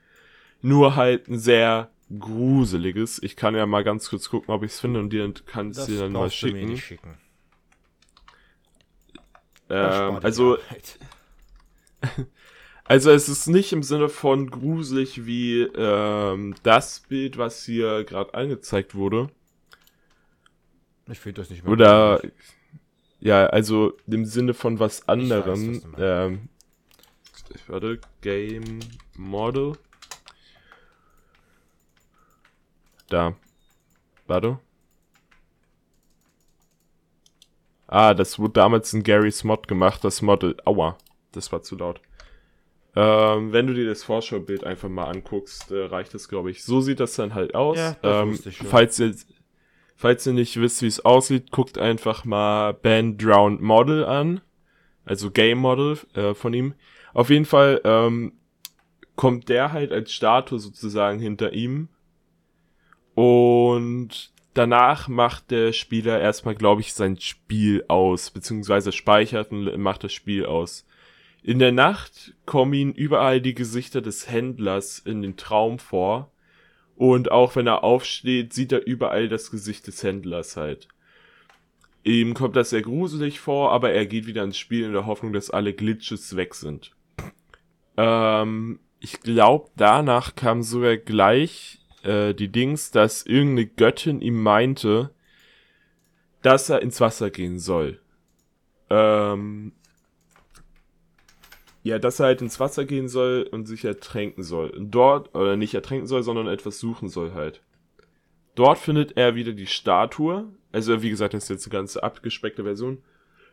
[0.61, 3.21] Nur halt ein sehr gruseliges.
[3.21, 5.85] Ich kann ja mal ganz kurz gucken, ob ich es finde und dir kann es
[5.85, 6.77] dir dann mal schicken.
[6.77, 7.17] schicken.
[9.69, 10.57] Ähm, also,
[12.85, 18.33] also es ist nicht im Sinne von gruselig wie ähm, das Bild, was hier gerade
[18.33, 19.29] angezeigt wurde.
[21.07, 21.71] Ich finde das nicht mehr.
[21.71, 22.54] Oder gruselig.
[23.25, 25.77] Ja, also im Sinne von was anderem.
[25.77, 26.49] Weiß, was ähm,
[27.65, 28.81] warte, Game
[29.17, 29.73] Model.
[33.09, 33.35] Da.
[34.27, 34.59] Warte.
[37.87, 40.55] Ah, das wurde damals in Gary's Mod gemacht, das Model.
[40.63, 40.95] Aua,
[41.31, 42.01] das war zu laut.
[42.95, 46.63] Ähm, wenn du dir das Vorschaubild einfach mal anguckst, äh, reicht das, glaube ich.
[46.63, 47.77] So sieht das dann halt aus.
[47.77, 48.37] Ja, ähm,
[48.69, 49.15] falls ihr
[49.95, 54.41] falls ihr nicht wisst, wie es aussieht, guckt einfach mal Band Drowned Model an.
[55.05, 56.73] Also Game Model äh, von ihm.
[57.13, 58.33] Auf jeden Fall ähm,
[59.15, 61.89] kommt der halt als Statue sozusagen hinter ihm
[63.15, 70.03] und danach macht der Spieler erstmal, glaube ich, sein Spiel aus, beziehungsweise speichert und macht
[70.03, 70.85] das Spiel aus.
[71.41, 76.31] In der Nacht kommen ihm überall die Gesichter des Händlers in den Traum vor.
[76.95, 80.87] Und auch wenn er aufsteht, sieht er überall das Gesicht des Händlers halt.
[82.03, 85.33] Ihm kommt das sehr gruselig vor, aber er geht wieder ins Spiel in der Hoffnung,
[85.33, 86.91] dass alle Glitches weg sind.
[87.97, 95.11] Ähm, ich glaube, danach kam sogar gleich äh, die Dings, dass irgendeine Göttin ihm meinte,
[96.41, 97.99] dass er ins Wasser gehen soll.
[98.89, 99.73] Ähm,
[101.85, 104.73] ja, dass er halt ins Wasser gehen soll und sich ertränken soll.
[104.75, 107.61] Dort, oder nicht ertränken soll, sondern etwas suchen soll halt.
[108.55, 110.47] Dort findet er wieder die Statue.
[110.71, 113.03] Also, wie gesagt, das ist jetzt eine ganz abgespeckte Version.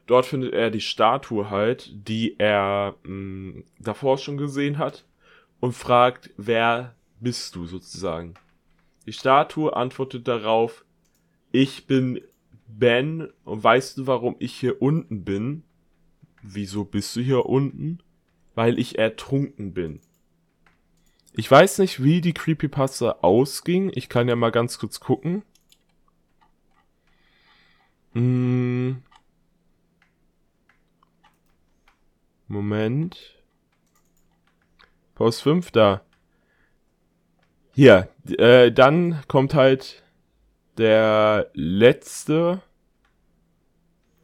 [0.06, 5.04] Dort findet er die Statue halt, die er mh, mm, davor schon gesehen hat
[5.60, 8.32] und fragt, wer bist du sozusagen?
[9.04, 10.86] Die Statue antwortet darauf,
[11.50, 12.18] ich bin
[12.66, 15.64] Ben und weißt du, warum ich hier unten bin?
[16.42, 17.98] Wieso bist du hier unten?
[18.54, 20.00] Weil ich ertrunken bin.
[21.34, 23.90] Ich weiß nicht, wie die Creepypasta ausging.
[23.94, 25.42] Ich kann ja mal ganz kurz gucken.
[28.12, 29.02] Hm.
[32.48, 33.42] Moment.
[35.14, 36.02] Post 5 da.
[37.74, 40.02] Hier, äh, dann kommt halt
[40.76, 42.60] der letzte,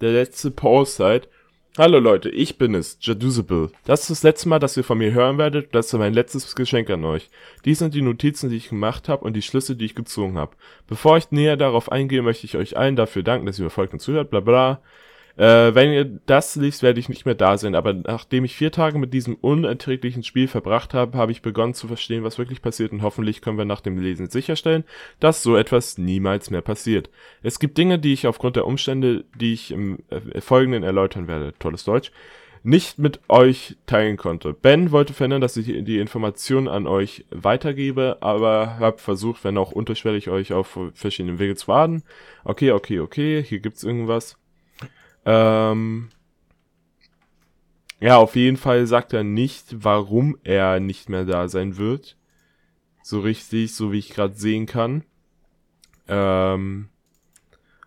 [0.02, 1.30] der letzte Post halt.
[1.78, 3.70] Hallo Leute, ich bin es, Jadusible.
[3.84, 5.72] Das ist das letzte Mal, dass ihr von mir hören werdet.
[5.76, 7.30] Das ist mein letztes Geschenk an euch.
[7.64, 10.56] Dies sind die Notizen, die ich gemacht habe und die Schlüsse, die ich gezogen habe.
[10.88, 13.92] Bevor ich näher darauf eingehe, möchte ich euch allen dafür danken, dass ihr mir folgt
[13.92, 14.82] und zuhört, bla bla.
[15.38, 18.72] Äh, wenn ihr das liest, werde ich nicht mehr da sein, aber nachdem ich vier
[18.72, 22.90] Tage mit diesem unerträglichen Spiel verbracht habe, habe ich begonnen zu verstehen, was wirklich passiert
[22.90, 24.82] und hoffentlich können wir nach dem Lesen sicherstellen,
[25.20, 27.08] dass so etwas niemals mehr passiert.
[27.40, 31.54] Es gibt Dinge, die ich aufgrund der Umstände, die ich im äh, Folgenden erläutern werde,
[31.60, 32.10] tolles Deutsch,
[32.64, 34.52] nicht mit euch teilen konnte.
[34.52, 39.70] Ben wollte verhindern, dass ich die Informationen an euch weitergebe, aber habe versucht, wenn auch
[39.70, 42.02] unterschwellig, euch auf verschiedenen Wege zu warten.
[42.42, 44.36] Okay, okay, okay, hier gibt's irgendwas.
[45.30, 46.08] Ähm,
[48.00, 52.16] ja, auf jeden Fall sagt er nicht, warum er nicht mehr da sein wird.
[53.02, 55.04] So richtig, so wie ich gerade sehen kann.
[56.08, 56.88] Ähm,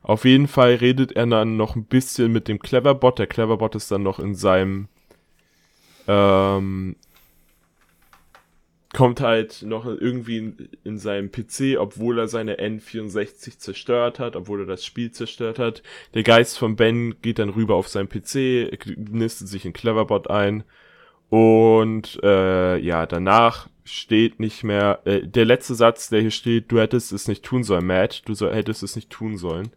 [0.03, 3.17] auf jeden Fall redet er dann noch ein bisschen mit dem Cleverbot.
[3.17, 4.87] Der Cleverbot ist dann noch in seinem
[6.07, 6.95] ähm,
[8.93, 14.61] kommt halt noch irgendwie in, in seinem PC, obwohl er seine N64 zerstört hat, obwohl
[14.61, 15.81] er das Spiel zerstört hat.
[16.13, 20.63] Der Geist von Ben geht dann rüber auf seinen PC, nistet sich in Cleverbot ein
[21.29, 26.79] und äh, ja, danach steht nicht mehr, äh, der letzte Satz, der hier steht, du
[26.79, 29.71] hättest es nicht tun sollen, Matt, du soll, hättest es nicht tun sollen.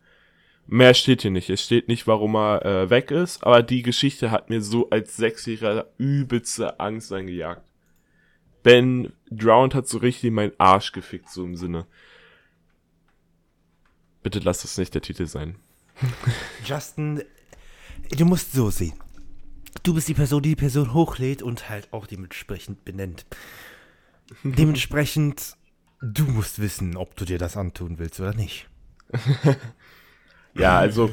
[0.67, 1.51] Mehr steht hier nicht.
[1.51, 5.17] Es steht nicht, warum er äh, weg ist, aber die Geschichte hat mir so als
[5.17, 7.63] Sechsjähriger übelste Angst eingejagt.
[8.65, 11.87] Ben Drowned hat so richtig meinen Arsch gefickt, so im Sinne.
[14.25, 15.57] Bitte lass das nicht der Titel sein.
[16.65, 17.23] Justin,
[18.11, 18.95] du musst so sehen.
[19.83, 23.27] Du bist die Person, die die Person hochlädt und halt auch dementsprechend benennt.
[24.43, 25.57] Dementsprechend,
[26.01, 28.67] du musst wissen, ob du dir das antun willst oder nicht.
[30.55, 31.11] ja, also,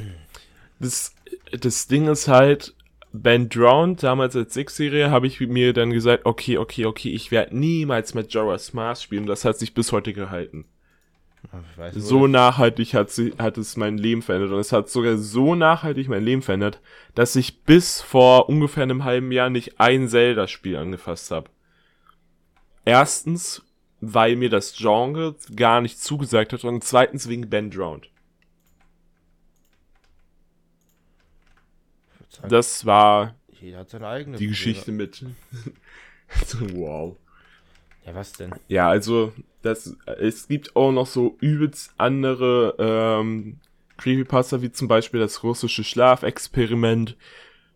[0.79, 1.13] das,
[1.51, 2.75] das Ding ist halt,
[3.13, 7.57] Ben Drowned, damals als Six-Serie, habe ich mir dann gesagt, okay, okay, okay, ich werde
[7.57, 9.25] niemals mit Jorah's Mars spielen.
[9.25, 10.65] Das hat sich bis heute gehalten.
[11.75, 14.51] Weiß, so nachhaltig hat, sie, hat es mein Leben verändert.
[14.51, 16.79] Und es hat sogar so nachhaltig mein Leben verändert,
[17.15, 21.49] dass ich bis vor ungefähr einem halben Jahr nicht ein Zelda-Spiel angefasst habe.
[22.85, 23.63] Erstens,
[23.99, 28.09] weil mir das Genre gar nicht zugesagt hat und zweitens wegen Ben Drowned.
[32.47, 35.23] Das war die Geschichte mit.
[36.73, 37.15] wow.
[38.05, 38.53] Ja, was denn?
[38.67, 43.59] Ja, also das, es gibt auch noch so übelst andere ähm,
[43.97, 47.15] Creepypasta, wie zum Beispiel das russische Schlafexperiment,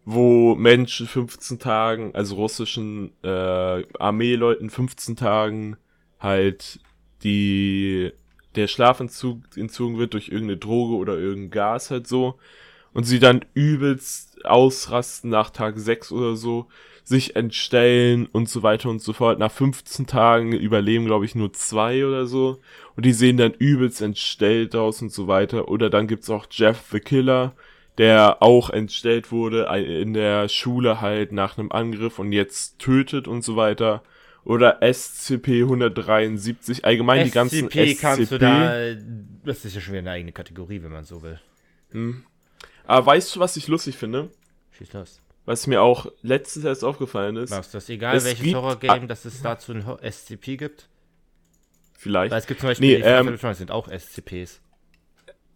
[0.03, 5.77] wo Menschen 15 Tagen, also russischen äh, Armeeleuten 15 Tagen
[6.19, 6.79] halt
[7.23, 8.11] die
[8.55, 12.39] der Schlafentzug entzogen wird durch irgendeine Droge oder irgendein Gas halt so
[12.95, 16.67] und sie dann übelst ausrasten nach Tag 6 oder so,
[17.03, 19.38] sich entstellen und so weiter und so fort.
[19.38, 22.62] Nach 15 Tagen überleben, glaube ich, nur zwei oder so.
[22.95, 25.67] Und die sehen dann übelst entstellt aus und so weiter.
[25.67, 27.53] Oder dann gibt's auch Jeff the Killer,
[27.97, 33.43] der auch entstellt wurde in der Schule halt nach einem Angriff und jetzt tötet und
[33.43, 34.03] so weiter.
[34.45, 37.95] Oder SCP-173, allgemein SCP die ganzen SCP.
[37.95, 38.93] kannst du da,
[39.43, 41.41] das ist ja schon wieder eine eigene Kategorie, wenn man so will.
[41.91, 42.23] Hm.
[42.88, 44.30] Aber weißt du, was ich lustig finde?
[44.78, 45.21] Schieß los.
[45.45, 47.52] Was mir auch letztes erst aufgefallen ist.
[47.52, 50.89] Was, das egal, welches Horror-Game, dass es dazu ein SCP gibt?
[51.93, 52.32] Vielleicht.
[52.32, 54.62] Weil es gibt zum Beispiel, nee, die ähm, sind auch SCPs.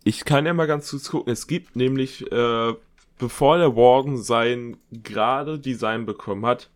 [0.04, 1.34] Ich kann ja mal ganz kurz gucken.
[1.34, 2.74] Es gibt nämlich, äh,
[3.18, 6.70] bevor der Warden sein gerade Design bekommen hat,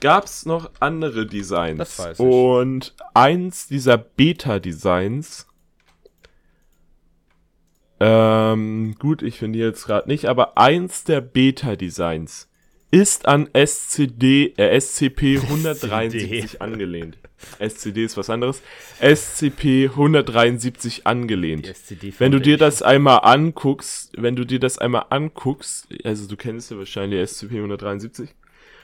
[0.00, 1.78] gab es noch andere Designs.
[1.78, 2.24] Das weiß ich.
[2.24, 5.46] Und eins dieser Beta-Designs
[8.00, 12.48] ähm, gut, ich finde jetzt gerade nicht, aber eins der Beta-Designs
[12.90, 17.18] ist an SCD, äh, SCP 173 angelehnt.
[17.58, 18.62] SCD ist was anderes.
[19.00, 21.72] SCP 173 angelehnt.
[22.18, 26.70] Wenn du dir das einmal anguckst, wenn du dir das einmal anguckst, also du kennst
[26.70, 28.30] ja wahrscheinlich SCP 173,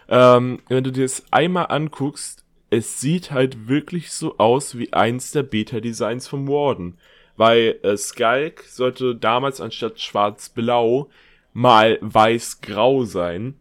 [0.09, 5.31] ähm, wenn du dir das einmal anguckst, es sieht halt wirklich so aus wie eins
[5.31, 6.99] der Beta-Designs vom Warden
[7.41, 11.09] weil äh, Skulk sollte damals anstatt schwarz-blau
[11.55, 13.55] mal weiß-grau sein.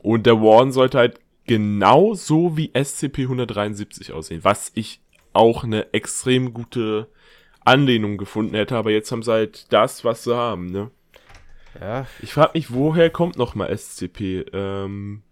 [0.00, 5.00] Und der Warren sollte halt genau so wie SCP-173 aussehen, was ich
[5.32, 7.08] auch eine extrem gute
[7.64, 10.92] Anlehnung gefunden hätte, aber jetzt haben sie halt das, was sie haben, ne?
[11.80, 12.06] Ja.
[12.22, 14.46] Ich frage mich, woher kommt nochmal SCP?
[14.52, 15.22] Ähm,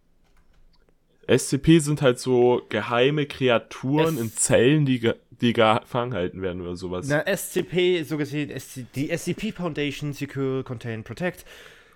[1.28, 6.76] SCP sind halt so geheime Kreaturen es in Zellen, die die gefangen halten werden oder
[6.76, 7.06] sowas.
[7.08, 8.52] Na, SCP, so gesehen,
[8.94, 11.44] die SCP Foundation Secure, Contain, Protect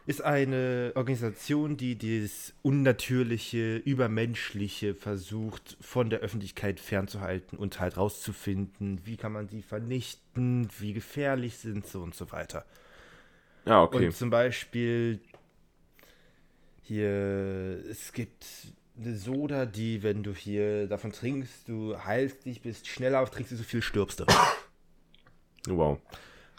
[0.06, 9.00] ist eine Organisation, die das Unnatürliche, Übermenschliche versucht, von der Öffentlichkeit fernzuhalten und halt rauszufinden,
[9.04, 12.64] wie kann man sie vernichten, wie gefährlich sind sie und so weiter.
[13.64, 14.06] Ja, okay.
[14.06, 15.20] Und zum Beispiel
[16.82, 18.44] hier, es gibt
[18.98, 23.56] eine Soda, die, wenn du hier davon trinkst, du heilst dich, bist schneller, trinkst du
[23.56, 24.26] so viel, stirbst du.
[25.66, 25.98] Wow.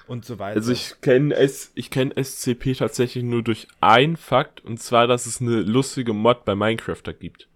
[0.07, 0.57] Und so weiter.
[0.57, 5.25] Also ich kenne es, ich kenne SCP tatsächlich nur durch einen Fakt, und zwar, dass
[5.25, 7.47] es eine lustige Mod bei Minecraft gibt.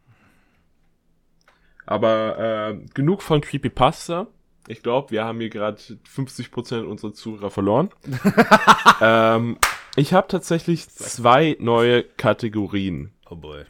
[1.86, 4.28] Aber äh, genug von Creepypasta.
[4.68, 7.90] Ich glaube, wir haben hier gerade 50% unserer Zuhörer verloren.
[9.02, 9.58] ähm,
[9.96, 13.13] ich habe tatsächlich zwei neue Kategorien.
[13.30, 13.66] Oh boy.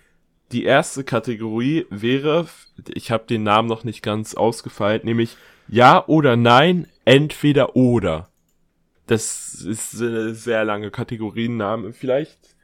[0.52, 2.48] Die erste Kategorie wäre,
[2.94, 5.36] ich habe den Namen noch nicht ganz ausgefeilt, nämlich
[5.68, 8.30] Ja oder Nein, entweder oder.
[9.08, 11.94] Das ist eine sehr lange Kategoriennamen.
[11.94, 12.56] Vielleicht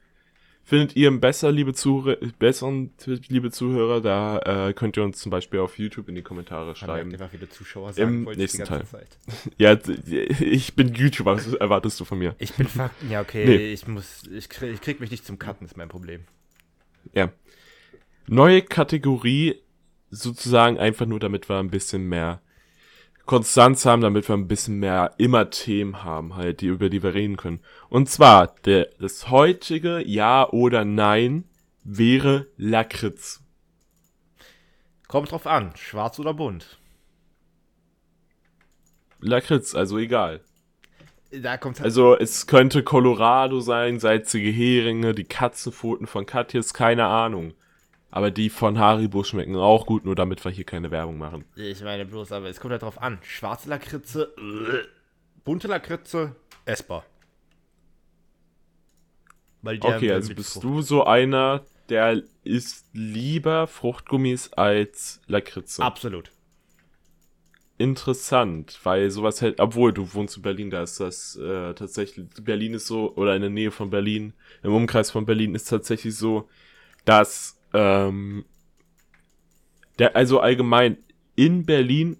[0.63, 5.59] findet ihr besser, liebe Zuhörer, besseren, liebe Zuhörer, da äh, könnt ihr uns zum Beispiel
[5.59, 7.11] auf YouTube in die Kommentare schreiben.
[7.11, 8.85] Einfach viele Zuschauer Im nächsten Teil.
[8.85, 9.17] Zeit.
[9.57, 9.77] Ja,
[10.39, 12.35] ich bin YouTuber, was erwartest du von mir?
[12.39, 13.73] Ich bin Fakten, ja okay, nee.
[13.73, 16.21] ich muss, ich krieg, ich krieg mich nicht zum Cutten, ist mein Problem.
[17.13, 17.31] Ja.
[18.27, 19.61] Neue Kategorie,
[20.09, 22.41] sozusagen einfach nur, damit wir ein bisschen mehr
[23.25, 27.13] Konstanz haben, damit wir ein bisschen mehr immer Themen haben, halt, die, über die wir
[27.13, 27.61] reden können.
[27.89, 31.45] Und zwar, der, das heutige Ja oder Nein
[31.83, 33.41] wäre Lakritz.
[35.07, 36.79] Kommt drauf an, schwarz oder bunt.
[39.19, 40.41] Lakritz, also egal.
[41.31, 47.53] Da halt also es könnte Colorado sein, salzige Heringe, die Katzenpfoten von Katjes, keine Ahnung.
[48.15, 51.45] Aber die von Haribo schmecken auch gut, nur damit wir hier keine Werbung machen.
[51.55, 53.17] Ich meine bloß, aber es kommt halt drauf an.
[53.23, 54.87] Schwarze Lakritze, äh,
[55.43, 57.03] bunte Lakritze, essbar.
[59.65, 60.63] okay, also bist Frucht.
[60.63, 65.81] du so einer, der isst lieber Fruchtgummis als Lakritze?
[65.81, 66.29] Absolut.
[67.79, 72.75] Interessant, weil sowas hält, obwohl du wohnst in Berlin, da ist das äh, tatsächlich, Berlin
[72.75, 76.47] ist so, oder in der Nähe von Berlin, im Umkreis von Berlin ist tatsächlich so,
[77.05, 78.45] dass ähm,
[79.99, 80.97] der, also allgemein,
[81.35, 82.17] in Berlin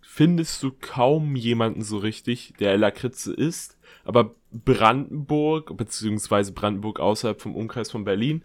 [0.00, 7.54] findest du kaum jemanden so richtig, der Lakritze isst, aber Brandenburg, beziehungsweise Brandenburg außerhalb vom
[7.54, 8.42] Umkreis von Berlin,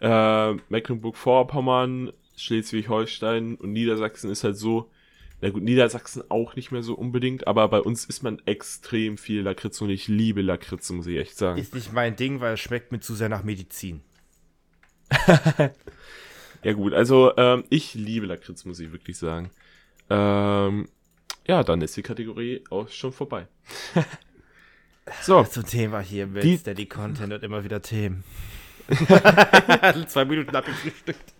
[0.00, 4.90] äh, Mecklenburg-Vorpommern, Schleswig-Holstein und Niedersachsen ist halt so,
[5.42, 9.42] na gut, Niedersachsen auch nicht mehr so unbedingt, aber bei uns isst man extrem viel
[9.42, 11.58] Lakritze und ich liebe Lakritze, muss ich echt sagen.
[11.58, 14.02] Ist nicht mein Ding, weil es schmeckt mir zu sehr nach Medizin.
[16.62, 19.50] ja gut, also ähm, ich liebe Lakritz, muss ich wirklich sagen.
[20.08, 20.88] Ähm,
[21.46, 23.46] ja, dann ist die Kategorie auch schon vorbei.
[25.22, 25.42] so.
[25.44, 28.24] Zum Thema hier mit die, Steady Content und immer wieder Themen.
[30.08, 31.32] Zwei Minuten abgefrühstückt.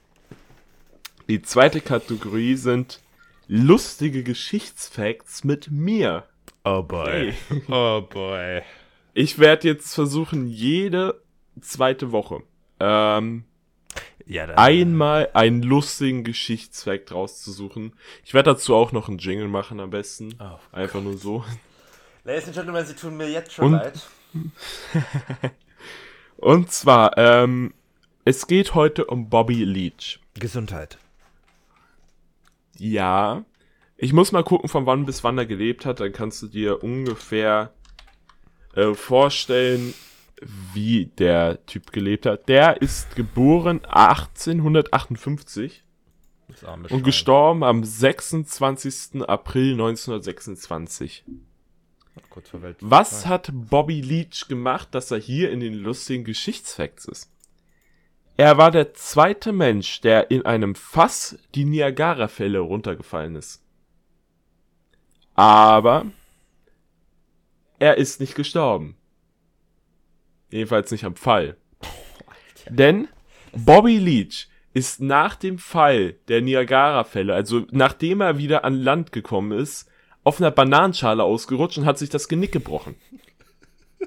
[1.29, 3.01] Die zweite Kategorie sind
[3.47, 6.25] lustige Geschichtsfacts mit mir.
[6.64, 7.33] Oh boy.
[7.49, 7.62] Hey.
[7.69, 8.62] Oh boy.
[9.14, 11.21] Ich werde jetzt versuchen, jede
[11.61, 12.43] zweite Woche
[12.81, 13.45] ähm,
[14.27, 17.93] ja, dann, einmal einen lustigen Geschichtsfakt rauszusuchen.
[18.25, 20.35] Ich werde dazu auch noch einen Jingle machen am besten.
[20.41, 21.05] Oh, Einfach Gott.
[21.05, 21.45] nur so.
[22.25, 24.01] Ladies and Gentlemen, Sie tun mir jetzt schon Und, leid.
[26.37, 27.75] Und zwar, ähm,
[28.25, 30.21] es geht heute um Bobby Leach.
[30.35, 30.99] Gesundheit.
[32.79, 33.45] Ja.
[33.97, 36.01] Ich muss mal gucken, von wann bis wann er gelebt hat.
[36.01, 37.73] Dann kannst du dir ungefähr
[38.75, 39.93] äh, vorstellen,
[40.72, 42.48] wie der Typ gelebt hat.
[42.48, 45.85] Der ist geboren 1858
[46.90, 49.29] und gestorben am 26.
[49.29, 51.24] April 1926.
[52.81, 57.31] Was hat Bobby Leach gemacht, dass er hier in den lustigen Geschichtsfacts ist?
[58.37, 63.62] Er war der zweite Mensch, der in einem Fass die Niagara-Fälle runtergefallen ist.
[65.35, 66.07] Aber
[67.79, 68.96] er ist nicht gestorben.
[70.51, 71.57] Jedenfalls nicht am Fall.
[72.69, 73.09] Denn
[73.53, 79.59] Bobby Leach ist nach dem Fall der Niagara-Fälle, also nachdem er wieder an Land gekommen
[79.59, 79.89] ist,
[80.23, 82.95] auf einer Bananenschale ausgerutscht und hat sich das Genick gebrochen.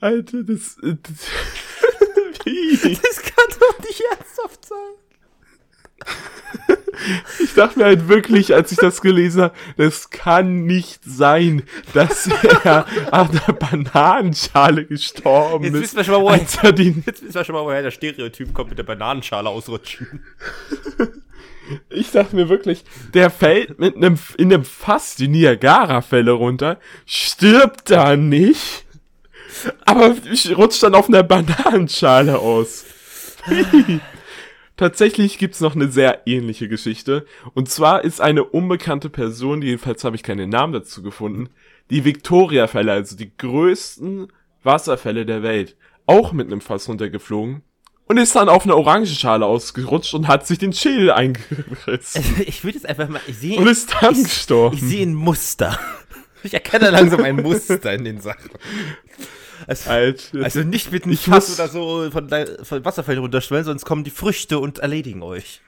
[0.00, 1.02] Alter, das, das,
[2.42, 4.94] das kann doch nicht ernsthaft sein.
[7.42, 11.62] Ich dachte mir halt wirklich, als ich das gelesen habe, das kann nicht sein,
[11.94, 12.28] dass
[12.64, 15.82] er an der Bananenschale gestorben jetzt ist.
[15.82, 18.78] Wissen wir schon mal, woher, jetzt wissen wir schon mal, woher der Stereotyp kommt mit
[18.78, 20.24] der Bananenschale ausrutschen.
[21.90, 27.90] Ich dachte mir wirklich, der fällt mit einem, in einem Fass die Niagara-Fälle runter, stirbt
[27.90, 28.84] da nicht,
[29.84, 30.14] aber
[30.56, 32.84] rutscht dann auf einer Bananenschale aus.
[34.76, 37.24] Tatsächlich gibt's noch eine sehr ähnliche Geschichte.
[37.54, 41.48] Und zwar ist eine unbekannte Person, jedenfalls habe ich keinen Namen dazu gefunden,
[41.90, 45.76] die Victoria-Fälle, also die größten Wasserfälle der Welt,
[46.06, 47.62] auch mit einem Fass runtergeflogen
[48.06, 52.24] und ist dann auf einer Orangenschale ausgerutscht und hat sich den Schädel eingerissen.
[52.46, 53.58] Ich würde jetzt einfach mal, ich sehe.
[53.58, 54.76] Und ist dann ich, gestorben.
[54.76, 55.78] Ich sehe ein Muster.
[56.42, 58.50] Ich erkenne langsam ein Muster in den Sachen.
[59.66, 59.90] Also,
[60.42, 62.28] also nicht mit einem Fass oder so von,
[62.62, 65.60] von Wasserfällen runterschwellen, sonst kommen die Früchte und erledigen euch.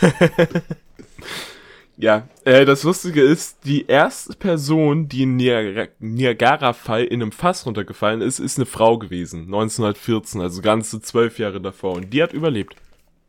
[1.96, 8.20] ja, äh, das Lustige ist, die erste Person, die im Niagara-Fall in einem Fass runtergefallen
[8.20, 9.44] ist, ist eine Frau gewesen.
[9.44, 11.94] 1914, also ganze zwölf Jahre davor.
[11.94, 12.76] Und die hat überlebt.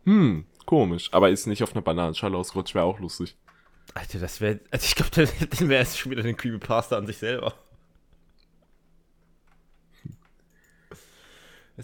[0.05, 1.09] Hm, komisch.
[1.11, 3.35] Aber ist nicht auf einer Bananenschale ausgerutscht, wäre auch lustig.
[3.93, 4.59] Alter, das wäre.
[4.71, 5.27] Also ich glaube, dann
[5.69, 7.53] wäre es schon wieder eine Creepypasta an sich selber.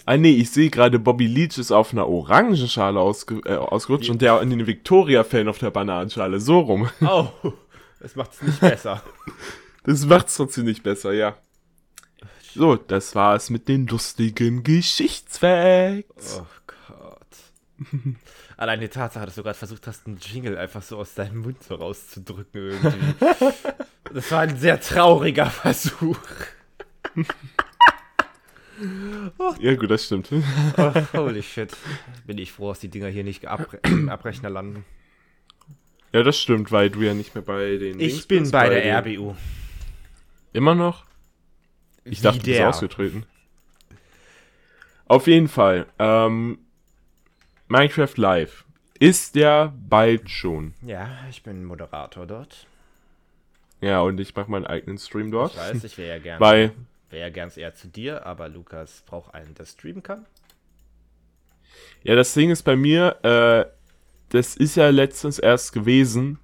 [0.06, 4.22] Ah nee, ich sehe gerade, Bobby Leach ist auf einer Orangenschale ausge äh, ausgerutscht und
[4.22, 6.40] der in den Victoria-Fan auf der Bananenschale.
[6.40, 6.90] So rum.
[7.02, 7.30] Oh,
[8.00, 9.02] das macht es nicht besser.
[9.84, 11.38] Das macht es trotzdem nicht besser, ja.
[12.56, 16.42] So, das war's mit den lustigen Geschichtsfacts.
[16.42, 17.28] Oh Gott.
[18.58, 21.62] Allein die Tatsache, dass du gerade versucht hast, einen Jingle einfach so aus deinem Mund
[21.62, 23.14] so rauszudrücken irgendwie.
[24.14, 26.18] das war ein sehr trauriger Versuch.
[29.60, 30.30] Ja, gut, das stimmt.
[30.78, 31.72] Oh, holy shit.
[32.26, 34.84] Bin ich froh, dass die Dinger hier nicht Abre Abrechner landen.
[36.14, 38.00] Ja, das stimmt, weil du ja nicht mehr bei den.
[38.00, 39.36] Ich Dings bin bist, bei der den- RBU.
[40.54, 41.06] Immer noch?
[42.06, 42.70] Ich dachte, du bist der.
[42.70, 43.26] ausgetreten.
[45.08, 45.86] Auf jeden Fall.
[46.00, 46.60] Ähm,
[47.68, 48.64] Minecraft Live
[49.00, 50.74] ist ja bald schon.
[50.82, 52.68] Ja, ich bin Moderator dort.
[53.82, 55.52] Ja, und ich mache meinen eigenen Stream dort.
[55.54, 56.72] Ich weiß, ich wäre ja gern, Weil,
[57.10, 60.26] wär ja gern eher zu dir, aber Lukas braucht einen, der streamen kann.
[62.04, 63.66] ja, das Ding ist bei mir, äh,
[64.30, 66.40] das ist ja letztens erst gewesen.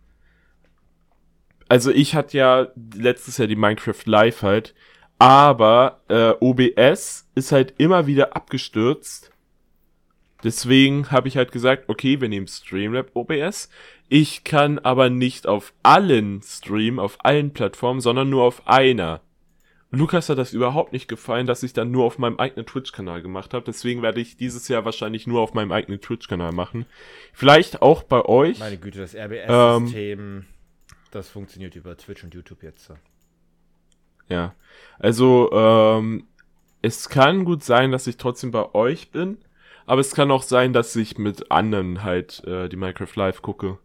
[1.67, 4.75] Also ich hatte ja letztes Jahr die Minecraft Live halt,
[5.19, 9.31] aber äh, OBS ist halt immer wieder abgestürzt.
[10.43, 13.69] Deswegen habe ich halt gesagt, okay, wir nehmen Streamlab OBS.
[14.09, 19.21] Ich kann aber nicht auf allen streamen, auf allen Plattformen, sondern nur auf einer.
[19.91, 23.53] Lukas hat das überhaupt nicht gefallen, dass ich dann nur auf meinem eigenen Twitch-Kanal gemacht
[23.53, 23.65] habe.
[23.65, 26.85] Deswegen werde ich dieses Jahr wahrscheinlich nur auf meinem eigenen Twitch-Kanal machen.
[27.33, 28.59] Vielleicht auch bei euch.
[28.59, 29.23] Meine Güte, das Ähm.
[29.31, 30.45] RBS-System,
[31.11, 32.85] das funktioniert über Twitch und YouTube jetzt.
[32.85, 32.95] so.
[34.29, 34.55] Ja.
[34.97, 36.27] Also, ähm,
[36.81, 39.37] es kann gut sein, dass ich trotzdem bei euch bin.
[39.85, 43.77] Aber es kann auch sein, dass ich mit anderen halt äh, die Minecraft Live gucke.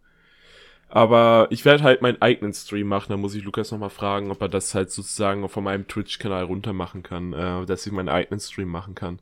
[0.89, 3.11] Aber ich werde halt meinen eigenen Stream machen.
[3.11, 6.73] Da muss ich Lukas nochmal fragen, ob er das halt sozusagen von meinem Twitch-Kanal runter
[6.73, 7.33] machen kann.
[7.33, 9.19] Äh, dass ich meinen eigenen Stream machen kann.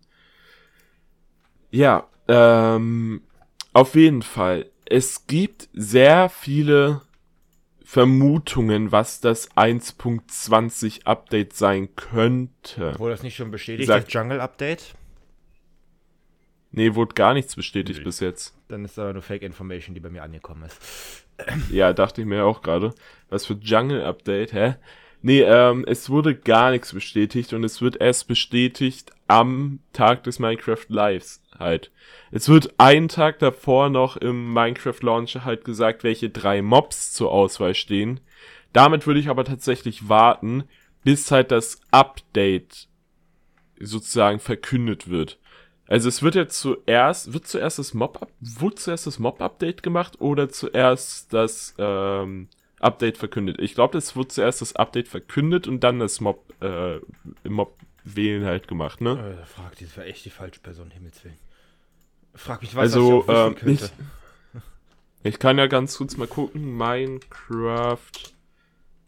[1.71, 3.23] Ja, ähm,
[3.73, 4.71] auf jeden Fall.
[4.87, 7.01] Es gibt sehr viele
[7.83, 12.99] Vermutungen, was das 1.20 Update sein könnte.
[12.99, 14.95] Wurde das nicht schon bestätigt, Sag- das Jungle-Update?
[16.77, 18.05] Nee, wurde gar nichts bestätigt Nee.
[18.05, 18.57] bis jetzt.
[18.69, 20.81] Dann ist aber nur Fake Information, die bei mir angekommen ist.
[21.71, 22.95] Ja, dachte ich mir auch gerade.
[23.29, 24.77] Was für Jungle Update, hä?
[25.21, 30.39] Nee, ähm, es wurde gar nichts bestätigt und es wird erst bestätigt am Tag des
[30.39, 31.91] Minecraft Lives halt.
[32.31, 37.33] Es wird einen Tag davor noch im Minecraft Launcher halt gesagt, welche drei Mobs zur
[37.33, 38.21] Auswahl stehen.
[38.73, 40.65] Damit würde ich aber tatsächlich warten,
[41.03, 42.89] bis halt das Update
[43.81, 45.39] sozusagen verkündet wird.
[45.87, 50.49] Also es wird jetzt zuerst, wird zuerst das Mob, wurde zuerst das Mob-Update gemacht oder
[50.49, 52.49] zuerst das ähm,
[52.81, 53.61] Update verkündet?
[53.61, 57.01] Ich glaube, es wurde zuerst das Update verkündet und dann das Mob, äh,
[57.47, 59.39] Mob wählen halt gemacht, ne?
[59.43, 61.39] Äh, frag, das war echt die falsche Person, Himmels Willen.
[62.35, 63.91] Frag mich, was Also, ich auch ähm, ich, könnte.
[65.23, 66.77] ich kann ja ganz kurz mal gucken.
[66.77, 67.99] Minecraft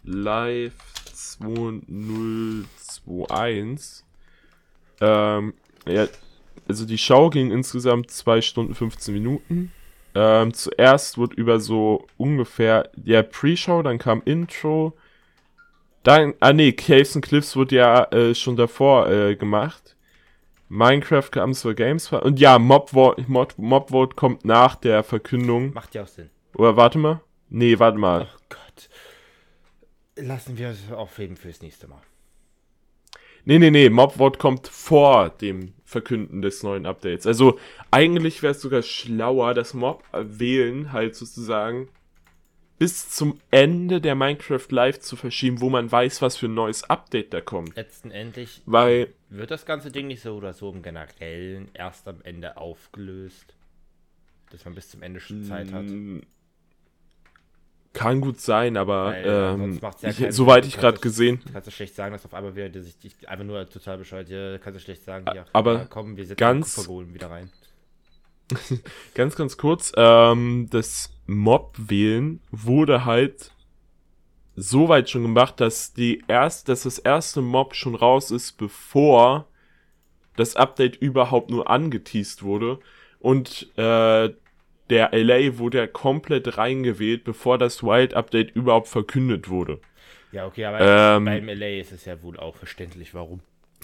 [0.04, 0.74] Live
[1.12, 4.04] 2021.
[5.00, 5.54] Ähm,
[5.86, 6.06] ja,
[6.68, 9.72] also die Show ging insgesamt 2 Stunden 15 Minuten.
[10.14, 14.94] Ähm, zuerst wurde über so ungefähr der Pre-Show, dann kam Intro.
[16.02, 19.96] Dann, ah nee, Caves and Cliffs wurde ja äh, schon davor äh, gemacht.
[20.68, 25.72] Minecraft kam zur Games und ja, Mob Vote, Mob, Mob Vote kommt nach der Verkündung.
[25.74, 26.30] Macht ja auch Sinn.
[26.54, 27.20] Oder warte mal.
[27.50, 28.22] Nee, warte mal.
[28.22, 28.88] Oh Gott.
[30.16, 32.00] Lassen wir es aufheben fürs nächste Mal.
[33.44, 37.26] Nee, nee, nee, Mob Vote kommt vor dem Verkünden des neuen Updates.
[37.26, 37.58] Also
[37.90, 41.88] eigentlich wäre es sogar schlauer, das Mob wählen halt sozusagen
[42.78, 46.84] bis zum Ende der Minecraft Live zu verschieben, wo man weiß, was für ein neues
[46.84, 47.76] Update da kommt.
[47.76, 52.20] Letzten Endlich Weil, wird das ganze Ding nicht so oder so im Generellen erst am
[52.22, 53.54] Ende aufgelöst.
[54.50, 55.86] Dass man bis zum Ende schon Zeit hat.
[57.96, 61.70] Kann gut sein, aber Weil, äh, ähm, ja ich, soweit ich gerade gesehen, kannst du
[61.70, 64.84] schlecht sagen, dass auf einmal wieder sich dich einfach nur total bescheuert, ja, kannst du
[64.84, 67.50] schlecht sagen, ja, aber ja, komm, wir setzen ganz- wieder rein.
[69.14, 73.50] Ganz, ganz kurz, ähm, das Mob-Wählen wurde halt
[74.54, 79.48] so weit schon gemacht, dass die erst, dass das erste Mob schon raus ist, bevor
[80.36, 82.78] das Update überhaupt nur angeteased wurde.
[83.18, 84.30] Und äh,
[84.90, 89.80] der LA wurde ja komplett reingewählt, bevor das Wild Update überhaupt verkündet wurde.
[90.32, 93.40] Ja, okay, aber Ähm, beim LA ist es ja wohl auch verständlich, warum.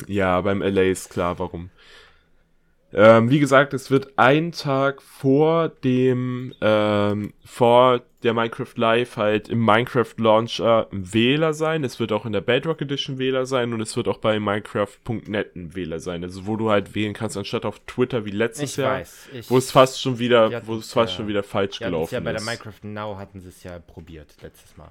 [0.07, 1.71] Ja, beim LA ist klar, warum.
[2.95, 9.49] Ähm, wie gesagt, es wird ein Tag vor dem, ähm, vor der Minecraft Live halt
[9.49, 11.83] im Minecraft Launcher ein Wähler sein.
[11.85, 15.57] Es wird auch in der Bedrock Edition Wähler sein und es wird auch bei Minecraft.net
[15.57, 16.23] ein Wähler sein.
[16.23, 19.29] Also wo du halt wählen kannst, anstatt auf Twitter wie letztes Ich Jahr, weiß.
[19.49, 22.15] Wo es fast schon wieder, wo es fast ja- schon wieder falsch die hatten's gelaufen
[22.15, 22.47] ja bei der ist.
[22.47, 24.91] Minecraft Now hatten sie es ja probiert letztes Mal.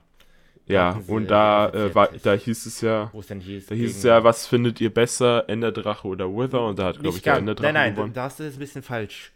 [0.71, 3.65] Ja, und da, äh, war, da hieß es ja, hieß.
[3.67, 6.61] da hieß es ja, was findet ihr besser, Enderdrache oder Wither?
[6.61, 7.37] Und da hat, glaube ich, der.
[7.37, 8.13] Enderdrache Nein, nein, gewonnen.
[8.13, 9.31] da hast du es ein bisschen falsch.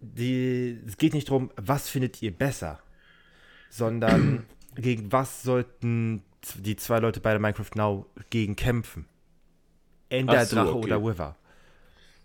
[0.00, 2.80] Die, es geht nicht darum, was findet ihr besser,
[3.70, 6.22] sondern gegen was sollten
[6.54, 9.06] die zwei Leute bei der Minecraft Now gegen kämpfen.
[10.08, 10.86] Ender, Ach so, okay.
[10.86, 11.36] oder Wither.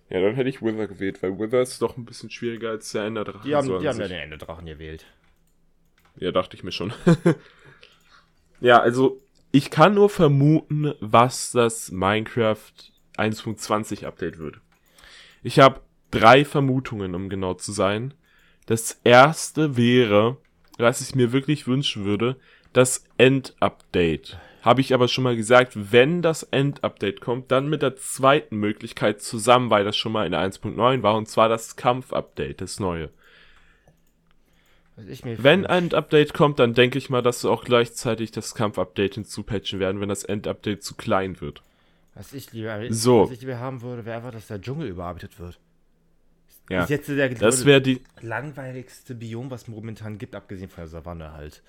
[0.09, 3.05] Ja, dann hätte ich Wither gewählt, weil Wither ist doch ein bisschen schwieriger als der
[3.05, 3.47] Enderdrache.
[3.47, 5.05] Die haben, so die haben ja den Enderdrachen gewählt.
[6.17, 6.93] Ja, dachte ich mir schon.
[8.61, 12.71] ja, also ich kann nur vermuten, was das Minecraft
[13.17, 14.61] 1.20 Update wird.
[15.43, 15.81] Ich habe
[16.11, 18.13] drei Vermutungen, um genau zu sein.
[18.65, 20.37] Das erste wäre,
[20.77, 22.37] was ich mir wirklich wünschen würde,
[22.73, 24.37] das End-Update.
[24.61, 29.21] Habe ich aber schon mal gesagt, wenn das End-Update kommt, dann mit der zweiten Möglichkeit
[29.21, 33.09] zusammen, weil das schon mal in der 1.9 war, und zwar das Kampf-Update, das neue.
[35.43, 39.79] Wenn ein Update kommt, dann denke ich mal, dass sie auch gleichzeitig das Kampf-Update hinzupatchen
[39.79, 41.61] werden, wenn das End-Update zu klein wird.
[42.13, 43.23] Was ich lieber, So.
[43.23, 45.59] was ich lieber haben würde, wäre einfach, dass der Dschungel überarbeitet wird.
[46.69, 50.81] Ja, Ist jetzt der das wäre die langweiligste Biom, was es momentan gibt, abgesehen von
[50.83, 51.63] der Savanne halt.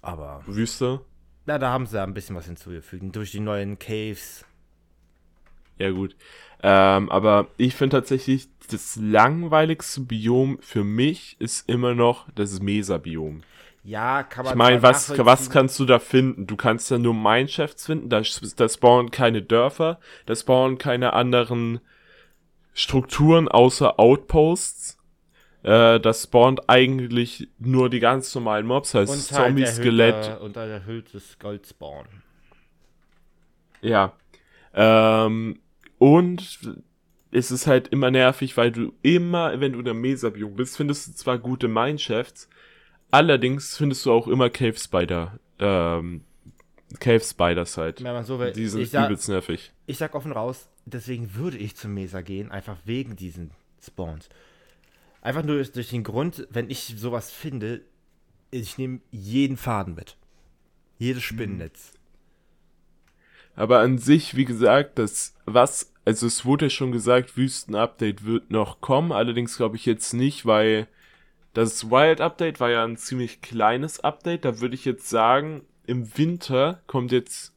[0.00, 1.00] Aber, Wüste.
[1.46, 3.14] na, da haben sie ja ein bisschen was hinzugefügt.
[3.14, 4.44] Durch die neuen Caves.
[5.82, 6.14] Ja gut.
[6.62, 13.42] Ähm, aber ich finde tatsächlich, das langweiligste Biom für mich ist immer noch das Mesa-Biom.
[13.84, 16.46] Ja, kann man Ich meine, was, was kannst du da finden?
[16.46, 18.22] Du kannst da nur Mineshafts finden, da,
[18.56, 21.80] da spawnen keine Dörfer, da spawnen keine anderen
[22.74, 24.98] Strukturen außer Outposts.
[25.64, 30.40] Äh, das spawnt eigentlich nur die ganz normalen Mobs, heißt und Zombie, halt Skelett, erhöhter-
[30.42, 32.06] Und ein erhöhtes Goldspawn.
[33.80, 34.12] Ja.
[34.74, 35.58] Ähm,
[36.02, 36.58] und
[37.30, 41.06] es ist halt immer nervig, weil du immer, wenn du in der Mesa-Biom bist, findest
[41.06, 42.48] du zwar gute Mineshafts,
[43.12, 46.24] allerdings findest du auch immer Cave Spider, ähm,
[46.98, 48.00] Cave Spiders halt.
[48.00, 49.72] Man so will, Die sind sag, übelst nervig.
[49.86, 54.28] ich sag offen raus, deswegen würde ich zum Mesa gehen, einfach wegen diesen Spawns.
[55.20, 57.82] Einfach nur durch den Grund, wenn ich sowas finde,
[58.50, 60.16] ich nehme jeden Faden mit.
[60.98, 61.92] Jedes Spinnennetz.
[63.54, 68.50] Aber an sich, wie gesagt, das, was, also es wurde ja schon gesagt, Wüsten-Update wird
[68.50, 70.88] noch kommen, allerdings glaube ich jetzt nicht, weil
[71.54, 76.80] das Wild-Update war ja ein ziemlich kleines Update, da würde ich jetzt sagen, im Winter
[76.86, 77.52] kommt jetzt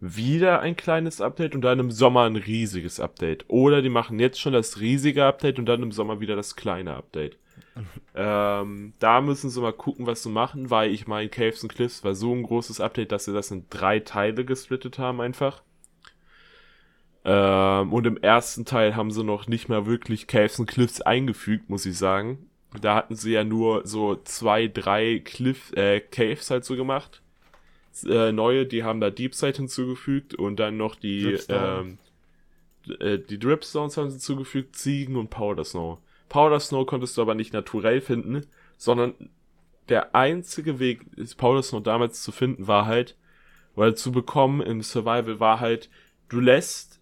[0.00, 3.44] wieder ein kleines Update und dann im Sommer ein riesiges Update.
[3.48, 6.96] Oder die machen jetzt schon das riesige Update und dann im Sommer wieder das kleine
[6.96, 7.38] Update.
[8.16, 12.02] ähm, da müssen sie mal gucken, was sie machen, weil ich meine, Caves and Cliffs
[12.02, 15.62] war so ein großes Update, dass sie das in drei Teile gesplittet haben einfach.
[17.24, 21.70] Ähm, und im ersten Teil haben sie noch nicht mal wirklich Caves and Cliffs eingefügt,
[21.70, 22.50] muss ich sagen.
[22.80, 27.22] Da hatten sie ja nur so zwei, drei Cliff, äh, Caves halt so gemacht.
[28.06, 31.98] Äh, neue, die haben da Deep Side hinzugefügt und dann noch die, ähm,
[32.98, 35.98] äh, die Dripstones haben sie hinzugefügt, Ziegen und Powder Snow.
[36.30, 38.46] Powder Snow konntest du aber nicht naturell finden,
[38.78, 39.14] sondern
[39.90, 41.02] der einzige Weg,
[41.36, 43.16] Powder Snow damals zu finden, war halt,
[43.76, 45.90] oder zu bekommen im Survival war halt,
[46.30, 47.01] du lässt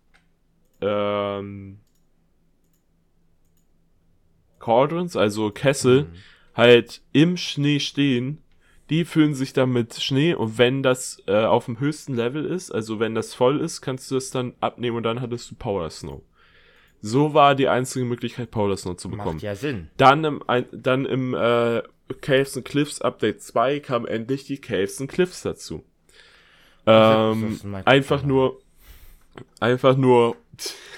[0.80, 1.78] ähm,
[4.58, 6.08] Cauldrons, also Kessel, Mhm.
[6.54, 8.38] halt im Schnee stehen.
[8.90, 12.72] Die füllen sich dann mit Schnee und wenn das äh, auf dem höchsten Level ist,
[12.72, 15.90] also wenn das voll ist, kannst du es dann abnehmen und dann hattest du Powder
[15.90, 16.22] Snow.
[17.00, 19.36] So war die einzige Möglichkeit, Powder Snow zu bekommen.
[19.36, 19.88] Macht ja Sinn.
[19.96, 21.82] Dann im, ein, dann im äh,
[22.20, 25.84] Caves and Cliffs Update 2 kam endlich die Caves and Cliffs dazu.
[26.84, 28.60] Das Ähm, einfach nur,
[29.60, 30.36] einfach nur,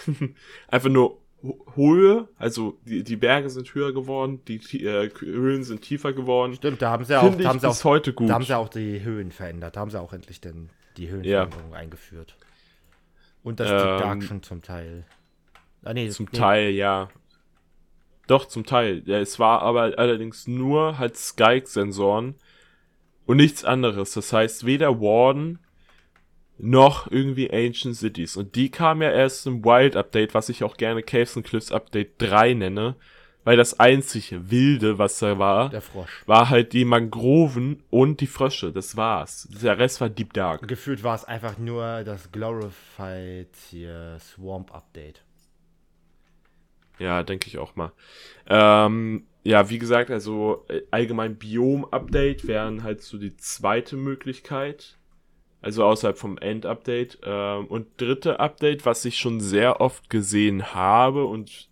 [0.68, 1.18] einfach nur
[1.74, 6.54] Höhe, also die, die Berge sind höher geworden, die Ti- äh, Höhen sind tiefer geworden.
[6.54, 8.28] Stimmt, da haben sie auch, da haben sie auch, heute gut.
[8.28, 9.74] da haben sie auch die Höhen verändert.
[9.76, 12.36] Da haben sie auch endlich denn die Höhenveränderung eingeführt.
[13.42, 15.04] Und das Deep Ähm, Dark schon zum Teil.
[15.82, 17.08] Ah, nee, Zum nee, Teil, ja.
[18.28, 19.02] Doch, zum Teil.
[19.06, 22.36] Ja, es war aber allerdings nur halt Skype-Sensoren
[23.26, 24.12] und nichts anderes.
[24.12, 25.58] Das heißt, weder Warden
[26.62, 28.36] noch irgendwie Ancient Cities.
[28.36, 31.72] Und die kam ja erst im Wild Update, was ich auch gerne Caves and Cliffs
[31.72, 32.94] Update 3 nenne,
[33.44, 36.22] weil das einzige Wilde, was da war, Der Frosch.
[36.26, 38.70] war halt die Mangroven und die Frösche.
[38.72, 39.48] Das war's.
[39.60, 40.68] Der Rest war Deep Dark.
[40.68, 45.24] Gefühlt war es einfach nur das Glorified hier Swamp Update.
[47.00, 47.90] Ja, denke ich auch mal.
[48.46, 54.96] Ähm, ja, wie gesagt, also äh, allgemein Biom-Update wären halt so die zweite Möglichkeit.
[55.62, 57.20] Also außerhalb vom End-Update.
[57.24, 61.68] Ähm, und dritte Update, was ich schon sehr oft gesehen habe und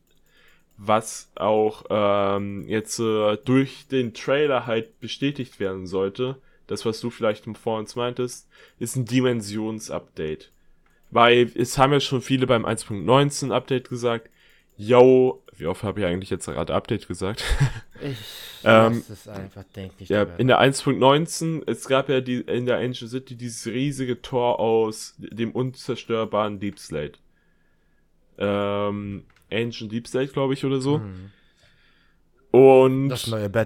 [0.77, 6.37] was auch ähm, jetzt äh, durch den Trailer halt bestätigt werden sollte,
[6.67, 10.53] das, was du vielleicht vor uns meintest, ist ein Dimensions-Update.
[11.11, 14.31] Weil es haben ja schon viele beim 1.19 Update gesagt,
[14.77, 17.45] yo, wie oft habe ich eigentlich jetzt gerade Update gesagt?
[18.03, 18.17] Ich
[18.65, 22.79] ähm, es einfach, denk nicht Ja, in der 1.19, es gab ja die, in der
[22.79, 27.19] Angel City dieses riesige Tor aus dem unzerstörbaren Deep Slate.
[28.39, 30.99] Ähm, Ancient Deep Slate, glaube ich, oder so.
[30.99, 31.31] Mhm.
[32.53, 33.11] Und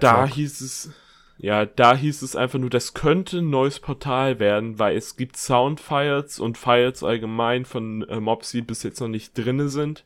[0.01, 0.91] da hieß es,
[1.37, 5.37] ja, da hieß es einfach nur, das könnte ein neues Portal werden, weil es gibt
[5.37, 10.03] Soundfiles und Files allgemein von äh, Mobs, die bis jetzt noch nicht drinne sind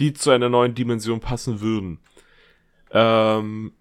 [0.00, 1.98] die zu einer neuen Dimension passen würden.
[2.90, 3.72] Ähm,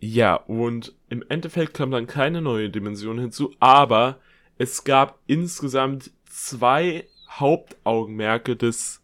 [0.00, 4.20] ja, und im Endeffekt kam dann keine neue Dimension hinzu, aber
[4.56, 9.02] es gab insgesamt zwei Hauptaugenmerke des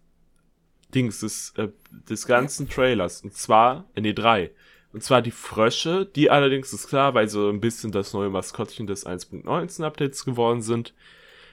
[0.94, 1.68] Dings, des, äh,
[2.08, 3.22] des ganzen Trailers.
[3.22, 4.52] Und zwar, äh, nee, drei.
[4.92, 8.86] Und zwar die Frösche, die allerdings ist klar, weil so ein bisschen das neue Maskottchen
[8.86, 10.94] des 1.19 Updates geworden sind.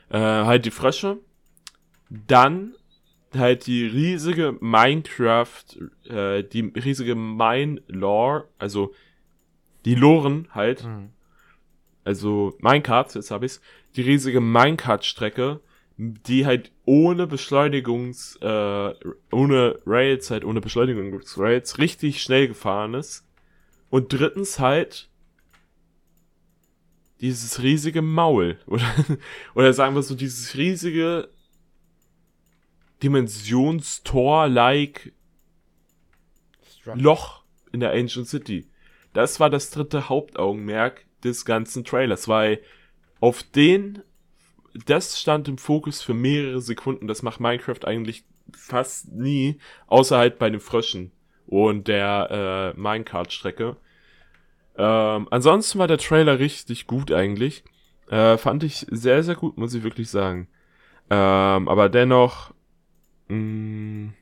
[0.09, 1.17] Äh, halt die Frösche.
[2.09, 2.75] Dann
[3.35, 5.63] halt die riesige Minecraft,
[6.09, 8.93] äh, die riesige Mine-Lore, also
[9.85, 11.09] die Loren halt, mhm.
[12.03, 13.61] also Minecart, jetzt habe ich's,
[13.95, 15.61] die riesige Minecart-Strecke,
[15.97, 18.93] die halt ohne Beschleunigungs, äh,
[19.31, 23.27] ohne Rails, halt ohne Beschleunigungsrails richtig schnell gefahren ist.
[23.89, 25.09] Und drittens halt
[27.19, 28.91] dieses riesige Maul, oder,
[29.53, 31.29] oder sagen wir so, dieses riesige
[33.03, 35.13] Dimensionstor-like
[36.93, 38.67] Loch in der Ancient City.
[39.13, 42.61] Das war das dritte Hauptaugenmerk des ganzen Trailers, weil
[43.19, 44.01] auf den,
[44.85, 47.07] das stand im Fokus für mehrere Sekunden.
[47.07, 48.23] Das macht Minecraft eigentlich
[48.53, 51.11] fast nie, außer halt bei den Fröschen
[51.45, 53.77] und der äh, Minecart-Strecke.
[54.77, 57.63] Ähm, ansonsten war der Trailer richtig gut eigentlich.
[58.09, 60.47] Äh, fand ich sehr, sehr gut, muss ich wirklich sagen.
[61.09, 62.53] Ähm, aber dennoch
[63.31, 64.13] mh, mm,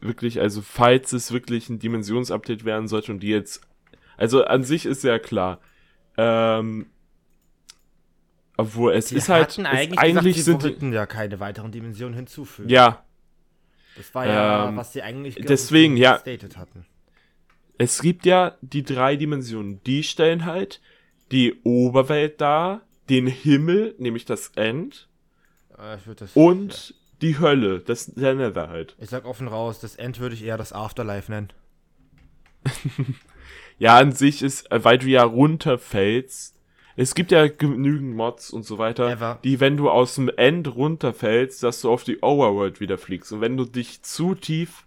[0.00, 3.62] wirklich, also falls es wirklich ein Dimensionsupdate werden sollte und die jetzt,
[4.16, 5.60] also an sich ist ja klar,
[6.16, 6.86] ähm,
[8.56, 12.68] obwohl es die ist halt, eigentlich, eigentlich gesagt, sind die ja keine weiteren Dimensionen hinzufügen.
[12.68, 13.04] Ja.
[13.96, 16.22] Das war ja, ähm, was sie eigentlich deswegen ja
[16.56, 16.86] hatten.
[17.78, 19.82] Es gibt ja die drei Dimensionen.
[19.84, 20.80] Die stellen halt
[21.30, 25.08] die Oberwelt dar, den Himmel, nämlich das End,
[25.76, 28.96] äh, das, und die Hölle, das der Nether halt.
[28.98, 31.52] Ich sag offen raus, das End würde ich eher das Afterlife nennen.
[33.78, 36.58] ja, an sich ist, äh, weil du ja runterfällst,
[36.94, 39.38] es gibt ja genügend Mods und so weiter, Ever.
[39.42, 43.32] die, wenn du aus dem End runterfällst, dass du auf die Overworld wieder fliegst.
[43.32, 44.86] Und wenn du dich zu tief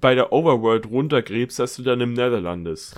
[0.00, 2.96] bei der Overworld runtergräbst, dass du dann im Nether landest.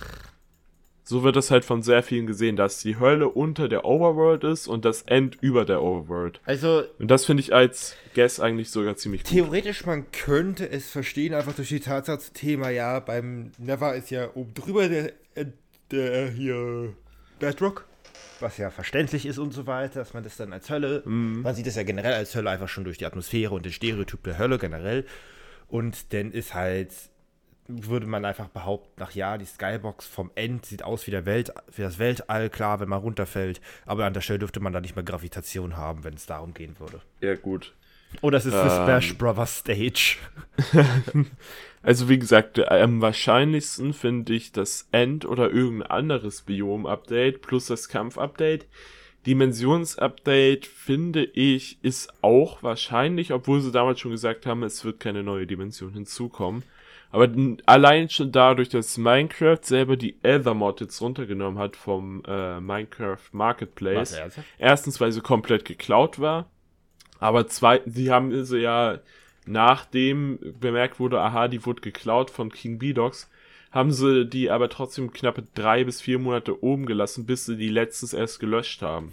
[1.10, 4.68] So wird das halt von sehr vielen gesehen, dass die Hölle unter der Overworld ist
[4.68, 6.40] und das End über der Overworld.
[6.44, 6.84] Also.
[7.00, 9.32] Und das finde ich als Guess eigentlich sogar ziemlich gut.
[9.32, 14.30] Theoretisch, man könnte es verstehen, einfach durch die Tatsache, Thema, ja, beim Never ist ja
[14.34, 15.46] oben drüber der, äh,
[15.90, 16.94] der hier
[17.40, 17.86] Bedrock.
[18.38, 21.02] Was ja verständlich ist und so weiter, dass man das dann als Hölle.
[21.04, 21.42] Mm.
[21.42, 24.22] Man sieht es ja generell als Hölle einfach schon durch die Atmosphäre und den Stereotyp
[24.22, 25.04] der Hölle generell.
[25.66, 26.92] Und dann ist halt
[27.86, 31.52] würde man einfach behaupten, ach ja, die Skybox vom End sieht aus wie, der Welt,
[31.74, 34.96] wie das Weltall, klar, wenn man runterfällt, aber an der Stelle dürfte man da nicht
[34.96, 37.00] mehr Gravitation haben, wenn es darum gehen würde.
[37.20, 37.74] Ja, gut.
[38.22, 40.16] Oder es ist ähm, the Smash Brothers Stage.
[41.82, 47.88] also wie gesagt, am wahrscheinlichsten finde ich das End oder irgendein anderes Biom-Update plus das
[47.88, 48.66] Kampf-Update.
[49.26, 55.22] Dimensions-Update finde ich ist auch wahrscheinlich, obwohl sie damals schon gesagt haben, es wird keine
[55.22, 56.62] neue Dimension hinzukommen.
[57.12, 57.28] Aber
[57.66, 64.12] allein schon dadurch, dass Minecraft selber die Ethermod jetzt runtergenommen hat vom äh, Minecraft Marketplace.
[64.58, 66.48] Erstens, weil sie komplett geklaut war.
[67.18, 69.00] Aber zweitens, sie haben sie ja,
[69.44, 73.28] nachdem bemerkt wurde, aha, die wurde geklaut von King B-Dogs,
[73.72, 77.68] haben sie die aber trotzdem knappe drei bis vier Monate oben gelassen, bis sie die
[77.68, 79.12] letztens erst gelöscht haben.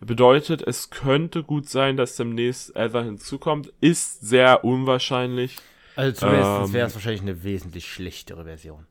[0.00, 3.72] Bedeutet, es könnte gut sein, dass demnächst Ether hinzukommt.
[3.80, 5.56] Ist sehr unwahrscheinlich.
[5.98, 8.86] Also zumindest ähm, wäre es wahrscheinlich eine wesentlich schlechtere Version.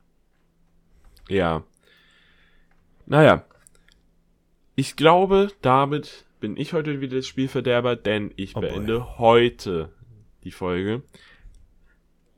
[1.26, 1.64] Ja.
[3.06, 3.46] Naja.
[4.76, 9.08] Ich glaube, damit bin ich heute wieder das Spielverderber, denn ich oh beende boy.
[9.16, 9.90] heute
[10.44, 11.02] die Folge.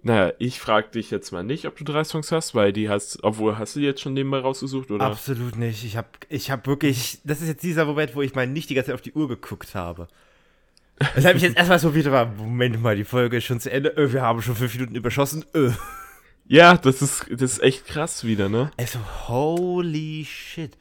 [0.03, 3.25] Naja, ich frag dich jetzt mal nicht, ob du drei Songs hast, weil die hast,
[3.25, 5.05] obwohl hast du die jetzt schon nebenbei rausgesucht, oder?
[5.05, 5.83] Absolut nicht.
[5.83, 8.75] Ich habe ich hab wirklich, das ist jetzt dieser Moment, wo ich mal nicht die
[8.75, 10.07] ganze Zeit auf die Uhr geguckt habe.
[11.15, 13.97] Das habe ich jetzt erstmal so wieder, Moment mal, die Folge ist schon zu Ende,
[13.97, 15.73] öh, wir haben schon fünf Minuten überschossen, öh.
[16.47, 18.71] Ja, das ist, das ist echt krass wieder, ne?
[18.77, 18.99] Also,
[19.29, 20.77] holy shit.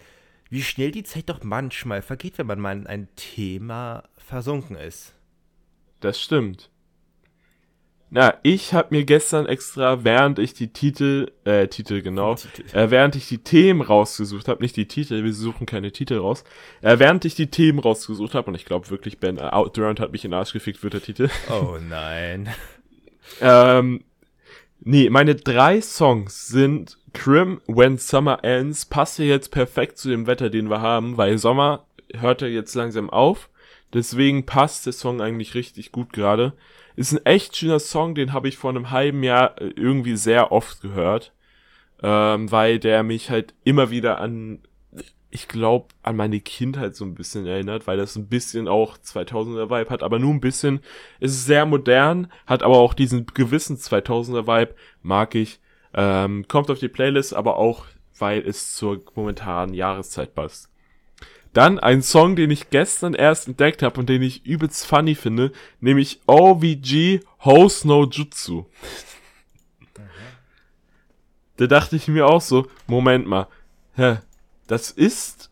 [0.50, 5.14] Wie schnell die Zeit doch manchmal vergeht, wenn man mal in ein Thema versunken ist.
[6.00, 6.70] Das stimmt.
[8.12, 12.64] Na, ich habe mir gestern extra, während ich die Titel, äh, Titel genau, Titel.
[12.76, 16.44] Äh, während ich die Themen rausgesucht habe, nicht die Titel, wir suchen keine Titel raus,
[16.82, 20.12] äh, während ich die Themen rausgesucht habe, und ich glaube wirklich, Ben äh, Durant hat
[20.12, 21.30] mich in den Arsch gefickt, wird der Titel.
[21.50, 22.50] Oh nein.
[23.42, 24.04] ähm,
[24.80, 30.26] nee, meine drei Songs sind Crim, When Summer Ends, passt ja jetzt perfekt zu dem
[30.26, 31.86] Wetter, den wir haben, weil Sommer
[32.16, 33.50] hört ja jetzt langsam auf,
[33.94, 36.54] deswegen passt der Song eigentlich richtig gut gerade.
[37.00, 40.52] Ist ein echt schöner Song, den habe ich vor einem halben Jahr äh, irgendwie sehr
[40.52, 41.32] oft gehört,
[42.04, 44.64] ähm, weil der mich halt immer wieder an,
[45.30, 49.70] ich glaube, an meine Kindheit so ein bisschen erinnert, weil das ein bisschen auch 2000er
[49.70, 50.82] Vibe hat, aber nur ein bisschen.
[51.22, 55.62] Ist sehr modern, hat aber auch diesen gewissen 2000er Vibe, mag ich.
[55.94, 57.86] Ähm, kommt auf die Playlist, aber auch,
[58.18, 60.70] weil es zur momentanen Jahreszeit passt.
[61.54, 65.52] Dann ein Song, den ich gestern erst entdeckt habe und den ich übelst funny finde,
[65.80, 68.66] nämlich OVG House No Jutsu.
[71.58, 73.48] Da dachte ich mir auch so, Moment mal,
[73.96, 74.20] hä,
[74.68, 75.50] das ist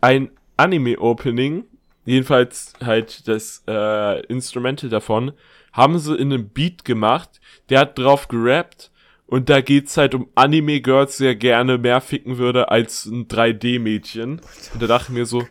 [0.00, 1.64] ein Anime-Opening,
[2.04, 5.32] jedenfalls halt das äh, Instrumental davon,
[5.72, 8.90] haben sie in einem Beat gemacht, der hat drauf gerappt
[9.26, 14.40] und da geht's halt um Anime-Girls, die er gerne mehr ficken würde als ein 3D-Mädchen.
[14.72, 15.46] Und da dachte ich mir so,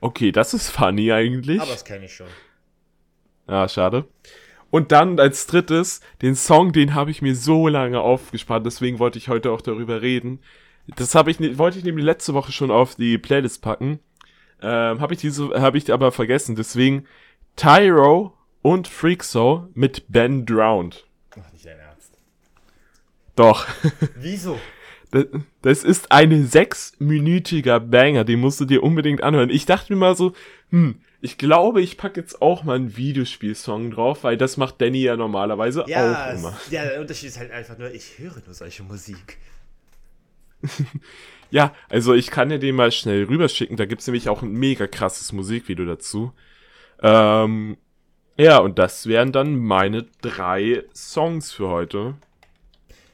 [0.00, 1.60] okay, das ist funny eigentlich.
[1.60, 2.28] Aber das kenne ich schon.
[3.46, 4.04] Ah, schade.
[4.70, 9.18] Und dann als drittes, den Song, den habe ich mir so lange aufgespart, deswegen wollte
[9.18, 10.40] ich heute auch darüber reden.
[10.96, 14.00] Das habe ich, ne- wollte ich nämlich letzte Woche schon auf die Playlist packen.
[14.62, 16.56] Ähm, habe ich diese, habe ich aber vergessen.
[16.56, 17.06] Deswegen
[17.56, 18.32] Tyro
[18.62, 21.06] und Freakso mit Ben Drowned.
[21.38, 21.76] Ach, nicht dein.
[23.36, 23.66] Doch.
[24.16, 24.58] Wieso?
[25.62, 29.50] Das, ist ein sechsminütiger Banger, den musst du dir unbedingt anhören.
[29.50, 30.32] Ich dachte mir mal so,
[30.70, 35.02] hm, ich glaube, ich packe jetzt auch mal einen Videospielsong drauf, weil das macht Danny
[35.02, 36.56] ja normalerweise Ja, auch immer.
[36.70, 39.38] ja, der Unterschied ist halt einfach nur, ich höre nur solche Musik.
[41.50, 43.76] Ja, also ich kann dir den mal schnell rüberschicken.
[43.76, 46.32] Da gibt's nämlich auch ein mega krasses Musikvideo dazu.
[47.00, 47.76] Ähm,
[48.36, 52.14] ja, und das wären dann meine drei Songs für heute.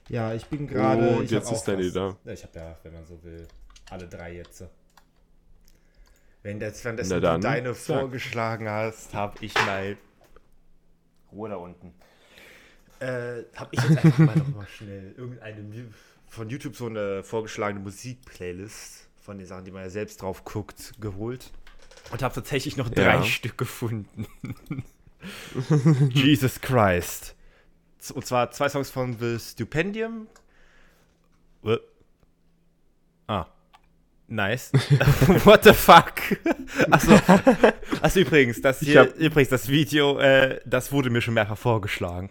[0.08, 1.16] Ja, ich bin gerade- gerade.
[1.18, 2.16] Und jetzt ist Danny da.
[2.26, 3.46] Ich habe ja, wenn man so will,
[3.90, 4.64] alle drei jetzt.
[6.42, 8.00] Wenn das, wenn das du deine sag.
[8.00, 9.96] vorgeschlagen hast, habe ich mal.
[11.30, 11.94] Ruhe da unten.
[12.98, 15.88] Äh, habe ich jetzt einfach mal noch mal schnell irgendeine
[16.28, 20.92] von YouTube so eine vorgeschlagene Musikplaylist von den Sachen, die man ja selbst drauf guckt,
[21.00, 21.50] geholt.
[22.10, 23.22] Und habe tatsächlich noch drei Ja.
[23.22, 24.26] Stück gefunden.
[26.10, 27.34] Jesus Christ.
[28.10, 30.26] Und zwar zwei Songs von The Stupendium.
[31.64, 31.76] Äh.
[33.28, 33.46] Ah.
[34.26, 34.72] Nice.
[35.44, 36.14] What the fuck?
[36.90, 37.12] Achso.
[38.00, 42.30] Achso, übrigens, das hier, hab- übrigens, das Video, äh, das wurde mir schon mehrfach vorgeschlagen.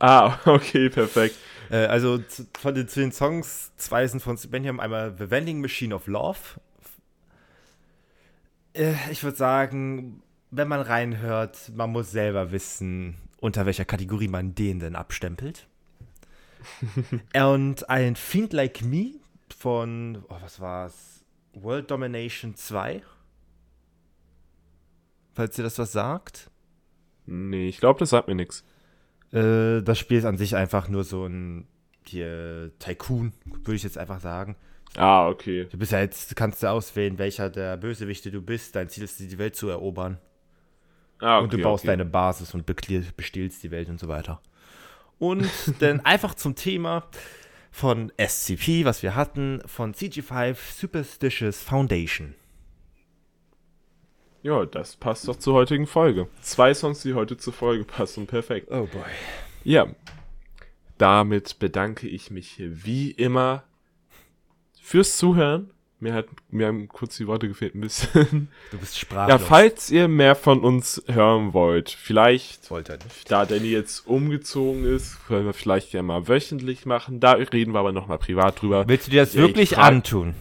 [0.00, 1.36] Ah, okay, perfekt.
[1.70, 5.94] Äh, also zu, von den zehn Songs, zwei sind von Stupendium, einmal The Vending Machine
[5.94, 6.38] of Love.
[8.74, 14.54] Äh, ich würde sagen, wenn man reinhört, man muss selber wissen, unter welcher Kategorie man
[14.54, 15.68] den denn abstempelt.
[17.36, 19.16] Und ein Fiend Like Me
[19.54, 21.22] von, oh, was war's?
[21.52, 23.02] World Domination 2.
[25.34, 26.50] Falls ihr das was sagt.
[27.26, 28.64] Nee, ich glaube, das sagt mir nichts.
[29.30, 31.68] Äh, das Spiel ist an sich einfach nur so ein
[32.06, 34.56] hier Tycoon, würde ich jetzt einfach sagen.
[34.96, 35.66] Ah, okay.
[35.70, 38.74] Du bist ja jetzt, kannst du auswählen, welcher der Bösewichte du bist.
[38.74, 40.18] Dein Ziel ist, die Welt zu erobern.
[41.24, 41.92] Ah, okay und du baust okay.
[41.92, 44.40] deine Basis und bestiehlst die Welt und so weiter.
[45.18, 45.48] Und
[45.80, 47.04] dann einfach zum Thema
[47.70, 52.34] von SCP, was wir hatten, von CG5 Superstitious Foundation.
[54.42, 56.28] Ja, das passt doch zur heutigen Folge.
[56.42, 58.26] Zwei Songs, die heute zur Folge passen.
[58.26, 58.70] Perfekt.
[58.70, 59.02] Oh boy.
[59.64, 59.86] Ja.
[60.98, 63.64] Damit bedanke ich mich wie immer
[64.78, 65.70] fürs Zuhören.
[66.04, 68.48] Mir, hat, mir haben kurz die Worte gefehlt ein bisschen.
[68.70, 69.42] Du bist Ja, sprachlos.
[69.48, 72.68] falls ihr mehr von uns hören wollt, vielleicht,
[73.28, 77.20] da Danny jetzt umgezogen ist, können wir vielleicht ja mal wöchentlich machen.
[77.20, 78.86] Da reden wir aber nochmal privat drüber.
[78.86, 80.34] Willst du dir das Ja, ich wirklich antun?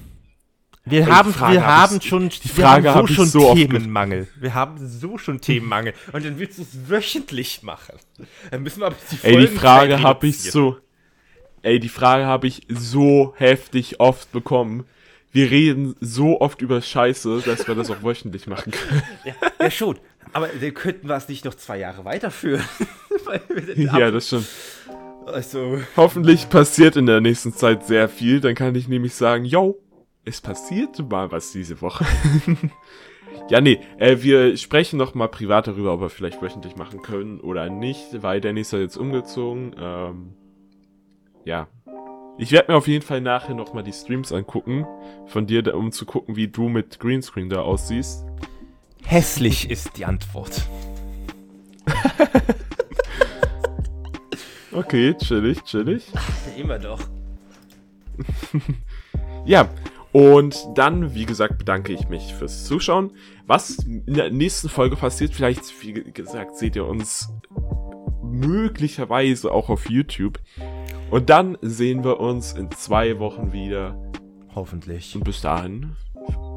[0.83, 3.25] Wir haben, Frage wir hab haben schon, die wir Frage haben hab so ich schon
[3.27, 4.27] so Themenmangel.
[4.35, 5.93] Wir haben so schon Themenmangel.
[6.11, 7.95] Und dann willst du es wöchentlich machen.
[8.51, 10.75] Dann müssen wir aber die Ey, die Frage habe ich so.
[11.61, 14.83] Ey, die Frage habe ich so heftig oft bekommen.
[15.33, 19.01] Wir reden so oft über Scheiße, dass wir das auch wöchentlich machen können.
[19.25, 19.97] Ja, ja, schon.
[20.31, 22.63] Aber dann könnten wir es nicht noch zwei Jahre weiterführen.
[23.49, 24.47] Wir ja, das stimmt.
[25.25, 28.41] also, Hoffentlich passiert in der nächsten Zeit sehr viel.
[28.41, 29.79] Dann kann ich nämlich sagen, yo,
[30.23, 32.05] es passiert mal was diese Woche.
[33.49, 37.39] ja, nee, äh, wir sprechen noch mal privat darüber, ob wir vielleicht wöchentlich machen können
[37.39, 39.75] oder nicht, weil Danny ist ja jetzt umgezogen.
[39.79, 40.33] Ähm,
[41.43, 41.67] ja.
[42.37, 44.85] Ich werde mir auf jeden Fall nachher noch mal die Streams angucken
[45.27, 48.25] von dir, um zu gucken, wie du mit Greenscreen da aussiehst.
[49.03, 50.67] hässlich ist die Antwort.
[54.75, 56.11] Okay, chillig, chillig.
[56.57, 56.99] Immer doch.
[59.45, 59.69] Ja,
[60.13, 63.11] und dann, wie gesagt, bedanke ich mich fürs Zuschauen.
[63.45, 67.29] Was in der nächsten Folge passiert, vielleicht, wie gesagt, seht ihr uns
[68.23, 70.39] möglicherweise auch auf YouTube.
[71.13, 73.95] Und dann sehen wir uns in zwei Wochen wieder.
[74.55, 75.15] Hoffentlich.
[75.15, 75.95] Und bis dahin,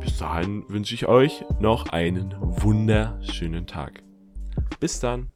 [0.00, 4.02] bis dahin wünsche ich euch noch einen wunderschönen Tag.
[4.80, 5.28] Bis dann.